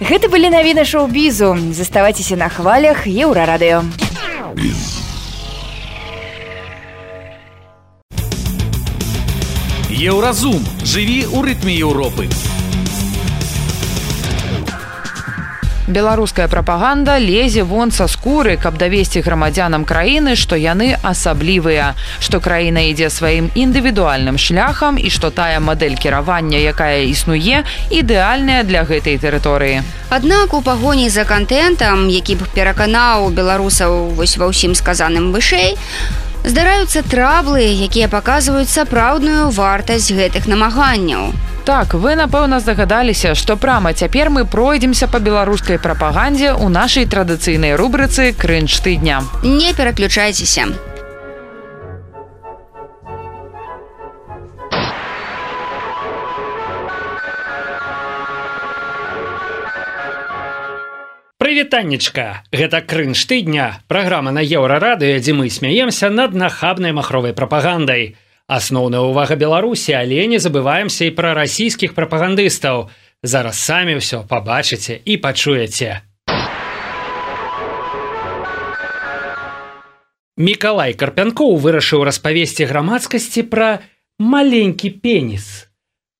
Гэта 0.00 0.32
былі 0.32 0.48
навіны 0.48 0.88
шоу-бізу, 0.88 1.76
заставайцеся 1.76 2.40
на 2.40 2.48
хвалях 2.48 3.04
еўрарадыё. 3.04 3.84
Еўразум 9.92 10.64
жыві 10.88 11.28
ў 11.28 11.52
рытме 11.52 11.76
Еўропы. 11.76 12.32
Беларуская 15.86 16.48
прапаганда 16.48 17.18
лезе 17.18 17.62
вон 17.62 17.90
са 17.90 18.06
скуры 18.08 18.56
каб 18.56 18.78
давесці 18.78 19.22
грамадзянам 19.26 19.84
краіны 19.84 20.36
што 20.36 20.56
яны 20.56 20.96
асаблівыя 21.02 21.94
што 22.20 22.40
краіна 22.40 22.84
ідзе 22.90 23.10
сваім 23.10 23.50
індывідуальным 23.54 24.38
шляхам 24.38 24.98
і 24.98 25.10
што 25.10 25.30
тая 25.30 25.60
мадэль 25.60 25.96
кіравання 25.96 26.58
якая 26.58 27.04
існуе 27.10 27.64
ідэальная 27.90 28.62
для 28.64 28.84
гэтай 28.84 29.18
тэрыторыі. 29.18 29.82
Аднак 30.10 30.54
у 30.54 30.62
пагоні 30.62 31.08
за 31.08 31.24
кантэнтам 31.24 32.08
які 32.08 32.36
б 32.40 32.48
пераканаў 32.54 33.30
беларусаў 33.30 34.14
вось 34.18 34.36
ва 34.36 34.50
ўсім 34.50 34.74
сказаным 34.74 35.32
вышэй 35.32 35.78
здараюцца 36.44 37.02
траблы 37.04 37.64
якія 37.86 38.08
паказваюць 38.08 38.72
сапраўдную 38.72 39.50
вартасць 39.52 40.12
гэтых 40.12 40.48
намаганняў 40.48 41.32
Так, 41.64 41.92
вы 41.94 42.16
напэўна 42.16 42.58
здагадаліся, 42.60 43.34
што 43.36 43.56
прама 43.56 43.92
цяпер 43.92 44.30
мы 44.32 44.46
пройдземся 44.48 45.06
па 45.12 45.20
беларускай 45.20 45.78
прапагандзе 45.78 46.56
ў 46.56 46.72
нашай 46.72 47.04
традыцыйнай 47.04 47.76
рубрыцы 47.76 48.32
крынж 48.32 48.80
тыдня. 48.80 49.20
Не 49.44 49.74
пераключайцеся. 49.76 50.72
Прывітаннечка, 61.36 62.42
гэта 62.52 62.80
крынж 62.80 63.20
тыдня, 63.28 63.84
праграма 63.86 64.32
на 64.32 64.40
еўрарадыё, 64.40 65.20
дзе 65.20 65.36
мы 65.36 65.50
смяемся 65.50 66.08
над 66.08 66.32
нахабнай 66.32 66.92
махровай 66.92 67.32
прапагандай. 67.32 68.16
Асноўная 68.50 69.06
ўвага 69.06 69.38
Беларусі, 69.38 69.94
але 69.94 70.26
не 70.26 70.42
забываемся 70.42 71.06
і 71.06 71.14
пра 71.14 71.38
расійскіх 71.38 71.94
прапагандыстаў. 71.94 72.90
Зараз 73.22 73.54
самі 73.62 74.02
ўсё 74.02 74.26
пабачыце 74.26 74.98
і 75.06 75.14
пачуеце. 75.22 76.02
Мікалай 80.34 80.98
Карпянкоў 80.98 81.62
вырашыў 81.62 82.02
распавесці 82.02 82.66
грамадскасці 82.66 83.46
пра 83.46 83.70
маленькі 84.18 84.90
пеніс. 84.98 85.70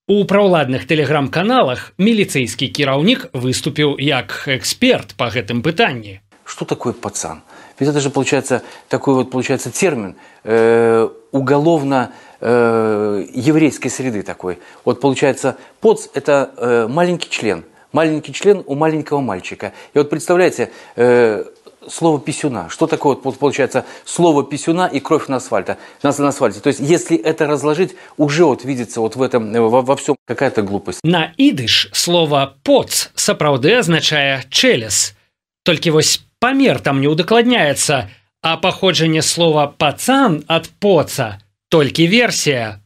У 0.07 0.23
праўладных 0.23 0.87
тэлеграм-каналах 0.87 1.99
міліцэйскі 1.99 2.71
кіраўнік 2.71 3.35
выступіў 3.35 3.99
як 3.99 4.47
эксперт 4.47 5.19
па 5.19 5.35
гэтым 5.35 5.67
пытанні. 5.67 6.21
Что 6.47 6.63
такое 6.65 6.93
пацан? 6.93 7.43
Ведь 7.79 7.89
это 7.89 7.99
же 7.99 8.11
получается 8.11 8.63
такой 8.87 9.15
вот 9.15 9.31
получается 9.31 9.71
термин 9.71 10.15
э, 10.45 11.09
уголовно 11.33 12.13
э, 12.41 13.27
еврейской 13.33 13.89
среды 13.89 14.23
такой. 14.23 14.59
Вот 14.85 15.01
получается 15.01 15.57
поц 15.81 16.09
это 16.15 16.51
э, 16.57 16.87
маленький 16.89 17.31
член, 17.31 17.65
маленький 17.93 18.33
член 18.33 18.63
у 18.67 18.75
маленького 18.75 19.21
мальчика. 19.21 19.73
И 19.95 19.99
вот 19.99 20.11
представляете 20.11 20.71
э, 20.97 21.45
слово 21.89 22.21
писюна. 22.21 22.69
Что 22.69 22.87
такое 22.87 23.17
вот 23.17 23.39
получается 23.39 23.85
слово 24.05 24.45
писюна 24.45 24.87
и 24.87 25.01
кровь 25.01 25.29
на 25.29 25.37
асфальте, 25.37 25.79
на, 26.03 26.11
асфальте. 26.11 26.61
То 26.61 26.69
есть 26.69 26.81
если 26.81 27.17
это 27.17 27.47
разложить, 27.47 27.95
уже 28.17 28.45
вот 28.45 28.65
видится 28.65 29.01
вот 29.01 29.17
в 29.17 29.23
этом 29.23 29.53
во, 29.53 29.83
во 29.83 29.97
всем 29.97 30.17
какая-то 30.27 30.63
глупость. 30.63 31.01
На 31.03 31.33
идыш 31.37 31.89
слово 31.93 32.57
поц 32.63 33.09
сапраўды 33.15 33.75
означае 33.77 34.45
челес. 34.51 35.15
Только 35.65 35.91
вось 35.93 36.23
памер 36.39 36.81
там 36.81 37.01
не 37.01 37.07
удакладняецца, 37.07 38.11
а 38.43 38.57
паходжанне 38.57 39.23
слова 39.23 39.67
пацан 39.67 40.45
ад 40.49 40.71
поца 40.81 41.39
толькі 41.69 42.09
версія. 42.09 42.81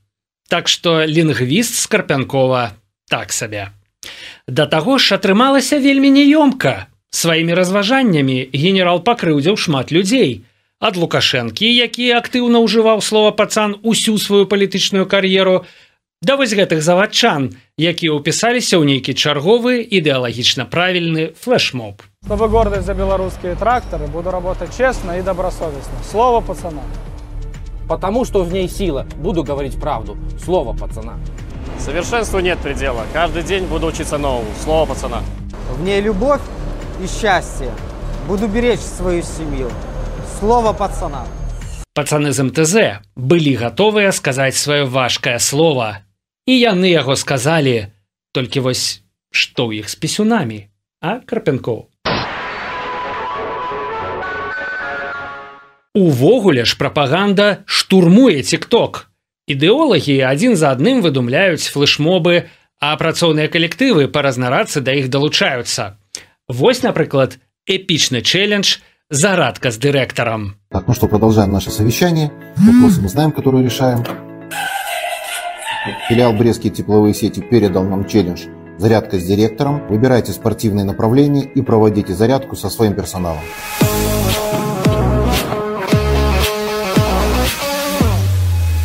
Так 0.48 0.68
што 0.68 1.06
лінгвіст 1.06 1.74
скарпянкова 1.74 2.72
так 3.08 3.32
сабе. 3.32 3.70
Да 4.46 4.66
таго 4.66 4.98
ж 4.98 5.16
атрымалася 5.16 5.78
вельмі 5.80 6.10
няёмка. 6.10 6.86
Сваімі 7.14 7.54
разважаннямі 7.54 8.50
генерал 8.52 9.00
пакрыўдзіў 9.06 9.56
шмат 9.56 9.92
людзей. 9.94 10.42
Ад 10.82 10.98
лукашэнкі, 11.00 11.64
які 11.64 12.10
актыўна 12.18 12.60
ўжываў 12.60 13.00
слова 13.00 13.30
пацан 13.32 13.78
усю 13.82 14.18
сваю 14.18 14.44
палітычную 14.50 15.06
кар'еру, 15.06 15.64
да 16.20 16.36
вось 16.36 16.52
гэтых 16.52 16.82
завадчан, 16.82 17.54
якія 17.78 18.12
ўпісаліся 18.18 18.76
ў 18.76 18.84
нейкі 18.84 19.14
чарговы 19.14 19.80
ідэалагічна 19.80 20.66
правільны 20.68 21.32
флешмоб. 21.38 22.02
Чтобы 22.25 22.47
гордость 22.49 22.85
за 22.85 22.93
белорусские 22.93 23.55
тракторы, 23.55 24.07
буду 24.07 24.31
работать 24.31 24.75
честно 24.77 25.17
и 25.17 25.21
добросовестно. 25.21 25.93
Слово 26.09 26.41
пацана. 26.41 26.83
Потому 27.87 28.25
что 28.25 28.43
в 28.43 28.53
ней 28.53 28.69
сила. 28.69 29.07
Буду 29.17 29.43
говорить 29.43 29.79
правду. 29.79 30.17
Слово 30.43 30.77
пацана. 30.77 31.17
Совершенству 31.79 32.39
нет 32.39 32.59
предела. 32.59 33.05
Каждый 33.13 33.43
день 33.43 33.65
буду 33.65 33.87
учиться 33.87 34.17
новому. 34.17 34.47
Слово 34.63 34.85
пацана. 34.85 35.23
В 35.71 35.81
ней 35.81 36.01
любовь 36.01 36.41
и 37.03 37.07
счастье. 37.07 37.71
Буду 38.27 38.47
беречь 38.47 38.79
свою 38.79 39.23
семью. 39.23 39.71
Слово 40.39 40.73
пацана. 40.73 41.25
Пацаны 41.99 42.31
з 42.31 42.43
МТЗ 42.47 43.03
былі 43.19 43.59
гатовыя 43.59 44.13
сказаць 44.15 44.55
сваё 44.55 44.87
важкае 44.87 45.39
слово. 45.39 45.99
І 46.47 46.55
яны 46.55 46.87
яго 46.87 47.19
сказалі, 47.19 47.91
толькі 48.31 48.63
вось 48.63 49.03
што 49.35 49.67
ў 49.67 49.83
іх 49.83 49.91
з 49.91 49.95
пісюнамі, 49.99 50.69
а 51.03 51.19
карпянкоў. 51.19 51.91
Увогуле 55.94 56.64
ж 56.64 56.74
прапаганда 56.74 57.62
штурмуе 57.66 58.42
тикток. 58.42 59.06
Ідэолагі 59.46 60.18
адзін 60.26 60.56
за 60.58 60.74
адным 60.74 61.04
выдумляюць 61.06 61.70
флешмобы, 61.70 62.50
а 62.82 62.96
працоўныя 62.98 63.46
калектывы 63.46 64.08
па 64.10 64.26
разнарадцы 64.26 64.82
да 64.82 64.90
іх 64.98 65.06
далучаюцца. 65.06 65.94
Вось, 66.48 66.82
напрыклад, 66.82 67.38
эпічны 67.70 68.26
челлендж 68.26 68.82
зарадка 69.08 69.70
с 69.70 69.78
директором. 69.78 70.56
Так, 70.70 70.88
ну 70.88 70.94
что, 70.94 71.06
продолжаем 71.06 71.52
наше 71.52 71.70
совещание. 71.70 72.32
Мы 72.56 72.90
знаем, 72.90 73.30
которые 73.30 73.64
решаем. 73.64 74.04
Филиал 76.08 76.32
Брестские 76.32 76.72
тепловые 76.72 77.14
сети 77.14 77.40
передал 77.40 77.84
нам 77.84 78.08
челлендж 78.08 78.46
«Зарядка 78.78 79.20
с 79.20 79.24
директором». 79.24 79.86
Выбирайте 79.88 80.32
спортивные 80.32 80.84
направления 80.84 81.44
и 81.44 81.62
проводите 81.62 82.14
зарядку 82.14 82.56
со 82.56 82.68
своим 82.68 82.94
персоналом. 82.94 83.42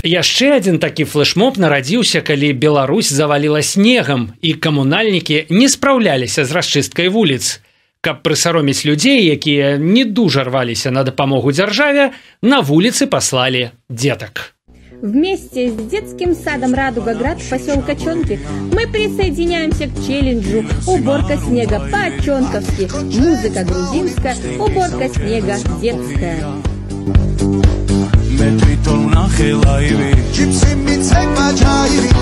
Яшчэ 0.04 0.56
адзін 0.56 0.80
такі 0.80 1.04
флешмоб 1.04 1.58
нарадзіўся, 1.60 2.22
калі 2.22 2.54
Беларусь 2.54 3.12
заваліла 3.12 3.60
снегам 3.62 4.32
і 4.42 4.54
камунальнікі 4.54 5.46
не 5.50 5.68
спраўляліся 5.68 6.46
з 6.46 6.56
расчысткай 6.56 7.10
вуліц. 7.12 7.60
Каб 8.00 8.24
прысароміць 8.24 8.88
людзей, 8.88 9.28
якія 9.28 9.76
не 9.78 10.06
дужа 10.06 10.48
рваліся 10.48 10.92
на 10.92 11.04
дапамогу 11.04 11.52
дзяржаве, 11.52 12.16
на 12.42 12.62
вуліцы 12.64 13.12
паслалі 13.12 13.72
дзетак. 13.92 14.56
Вместе 15.02 15.70
с 15.70 15.74
детским 15.74 16.36
садом 16.36 16.74
«Радуга-Град» 16.74 17.40
поселка 17.50 17.96
Чонки 17.96 18.40
мы 18.72 18.88
присоединяемся 18.88 19.88
к 19.88 20.08
челленджу 20.08 20.64
«Уборка 20.88 21.38
снега 21.38 21.80
по-чонковски». 21.92 22.88
Музыка 23.20 23.64
грузинская, 23.64 24.36
уборка 24.60 25.08
снега 25.08 25.56
детская. 25.82 27.79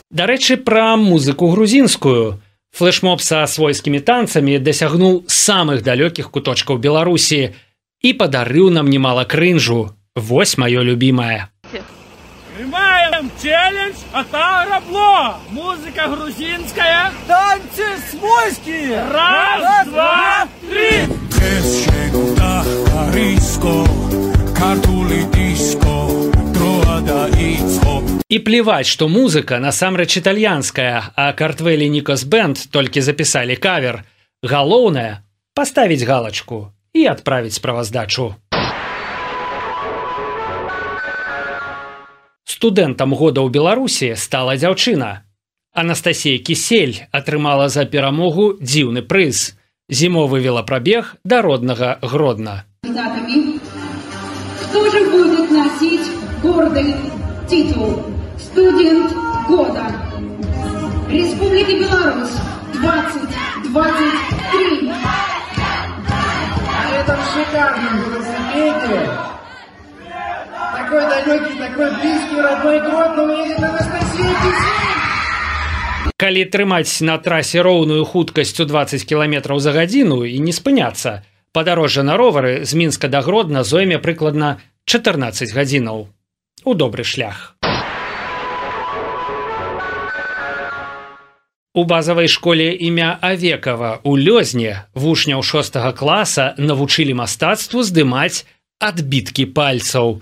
Дарэчы, 0.10 0.58
пра 0.58 0.95
музыку 0.97 1.49
грузінскую. 1.53 2.41
Флешмоб 2.73 3.21
са 3.21 3.45
свойскімі 3.45 3.99
танцамі 4.01 4.58
дасягнуў 4.58 5.30
самых 5.30 5.86
далёкіх 5.86 6.32
куточкаў 6.34 6.82
Беларусі 6.82 7.53
і 8.01 8.13
падарыў 8.17 8.73
нам 8.73 8.89
немало 8.89 9.25
крынжу. 9.30 9.93
Вось 10.15 10.58
маё 10.58 10.82
любимае. 10.82 11.53
Прымаем 12.58 13.30
челлендж 13.38 14.01
атарабло! 14.12 15.38
Музыка 15.51 16.10
грузинская! 16.10 17.13
Танцы 17.30 17.86
свойскія! 18.10 19.06
Раз, 19.13 19.62
Раз 19.62 19.88
два, 19.88 20.47
три! 20.65 21.06
Картули 24.58 25.21
І 28.30 28.39
плеваць, 28.43 28.91
што 28.91 29.08
музыка 29.08 29.56
насамрэч 29.63 30.20
італьянская, 30.20 31.15
а 31.15 31.32
картвелі 31.32 31.88
Нікос 31.89 32.24
Бэнд 32.28 32.67
толькі 32.72 33.02
запісалі 33.02 33.56
кавер. 33.56 34.04
Галоўнае 34.43 35.24
паставіць 35.56 36.04
галачку 36.04 36.72
і 36.93 37.06
адправіць 37.08 37.56
справаздачу. 37.56 38.36
Студэнтам 42.43 43.15
года 43.15 43.41
ў 43.46 43.50
Беларусі 43.56 44.15
стала 44.20 44.58
дзяўчына. 44.60 45.24
Анастасія 45.72 46.43
Кісель 46.43 47.08
атрымала 47.15 47.70
за 47.70 47.86
перамогу 47.86 48.58
дзіўны 48.60 49.02
прыз. 49.08 49.56
Зімовы 49.88 50.43
велапрабег 50.43 51.15
да 51.24 51.41
роднага 51.41 52.00
гродна. 52.02 52.65
Кто 52.84 53.00
же 54.91 55.06
будет 55.08 55.52
носить 55.52 56.16
гордый 56.42 56.94
титул 57.48 58.03
«Студент 58.38 59.11
года» 59.48 59.87
Республики 61.09 61.72
Беларусь 61.81 62.37
2023? 62.72 64.92
На 66.72 66.83
этом 67.01 67.18
шикарном 67.33 67.94
велосипеде 67.98 69.01
такой 70.92 71.09
далекий, 71.09 71.59
такой 71.59 71.90
близкий, 72.01 72.40
родной 72.40 72.81
Гродно 72.81 73.33
едет 73.33 73.59
Анастасия 73.59 74.35
Кисель. 74.42 74.81
Калі 76.22 76.44
трымаць 76.46 77.03
на 77.03 77.18
трасе 77.18 77.66
роўную 77.66 78.07
хуткасць 78.07 78.55
у 78.62 78.64
20 78.70 79.03
кіламетраў 79.11 79.59
за 79.59 79.75
гадзіну 79.75 80.22
і 80.22 80.38
не 80.38 80.55
спыняцца, 80.55 81.27
падарожжа 81.51 82.07
на 82.07 82.14
ровары 82.14 82.62
з 82.62 82.79
мінска 82.79 83.11
да 83.11 83.27
гродна 83.27 83.66
зойме 83.66 83.98
прыкладна 83.98 84.62
14 84.87 85.51
гадзінаў 85.51 86.07
У 86.63 86.74
добры 86.74 87.04
шлях. 87.04 87.56
У 91.78 91.84
базавай 91.84 92.28
школе 92.28 92.74
імя 92.74 93.20
Авекава 93.22 94.02
у 94.04 94.17
лёзне 94.17 94.89
вучняў 94.98 95.43
шостага 95.46 95.93
класа 95.93 96.56
навучылі 96.58 97.13
мастацтву 97.13 97.84
здымаць 97.86 98.50
адбіткі 98.82 99.46
пальцаў. 99.54 100.22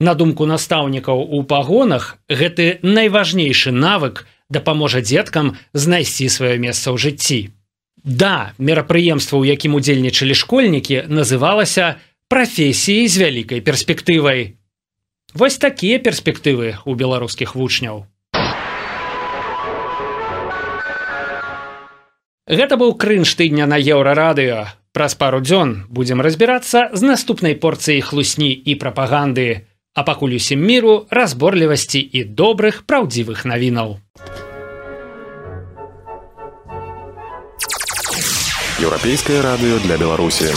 На 0.00 0.14
думку 0.14 0.46
настаўнікаў 0.46 1.20
у 1.20 1.42
пагонах 1.44 2.16
гэты 2.30 2.80
найважнейшы 2.82 3.68
навык 3.68 4.24
дапаможа 4.48 5.04
дзеткам 5.04 5.58
знайсці 5.74 6.28
сваё 6.32 6.56
месца 6.56 6.88
ў 6.88 6.96
жыцці. 6.96 7.52
Да, 8.00 8.54
мерапрыемства, 8.56 9.36
у 9.36 9.44
якім 9.44 9.74
удзельнічалі 9.76 10.32
школьнікі, 10.32 11.04
называлася 11.12 12.00
прафесіяй 12.32 13.08
з 13.08 13.16
вялікай 13.20 13.60
перспектывай. 13.60 14.57
Вось 15.34 15.58
такія 15.60 15.98
перспектывы 16.00 16.80
ў 16.88 16.92
беларускіх 16.96 17.52
вучняў. 17.52 18.08
Гэта 22.48 22.80
быў 22.80 22.96
крынж 22.96 23.36
тыдня 23.36 23.68
на 23.68 23.76
еўрарадыё. 23.76 24.72
Праз 24.96 25.12
пару 25.20 25.44
дзён 25.44 25.84
будзем 25.92 26.24
разбірацца 26.24 26.88
з 26.96 27.02
наступнай 27.04 27.54
порцыяй 27.60 28.00
хлусні 28.00 28.56
і 28.56 28.72
прапаганды, 28.80 29.68
а 29.92 30.00
пакуль 30.02 30.40
усім 30.40 30.64
міру 30.64 31.04
разборлівасці 31.12 32.00
і 32.00 32.24
добрых 32.24 32.88
праўдзівых 32.88 33.44
навінаў. 33.44 34.00
Еўрапейскае 38.80 39.44
радыё 39.44 39.76
для 39.84 40.00
Беларусі. 40.00 40.56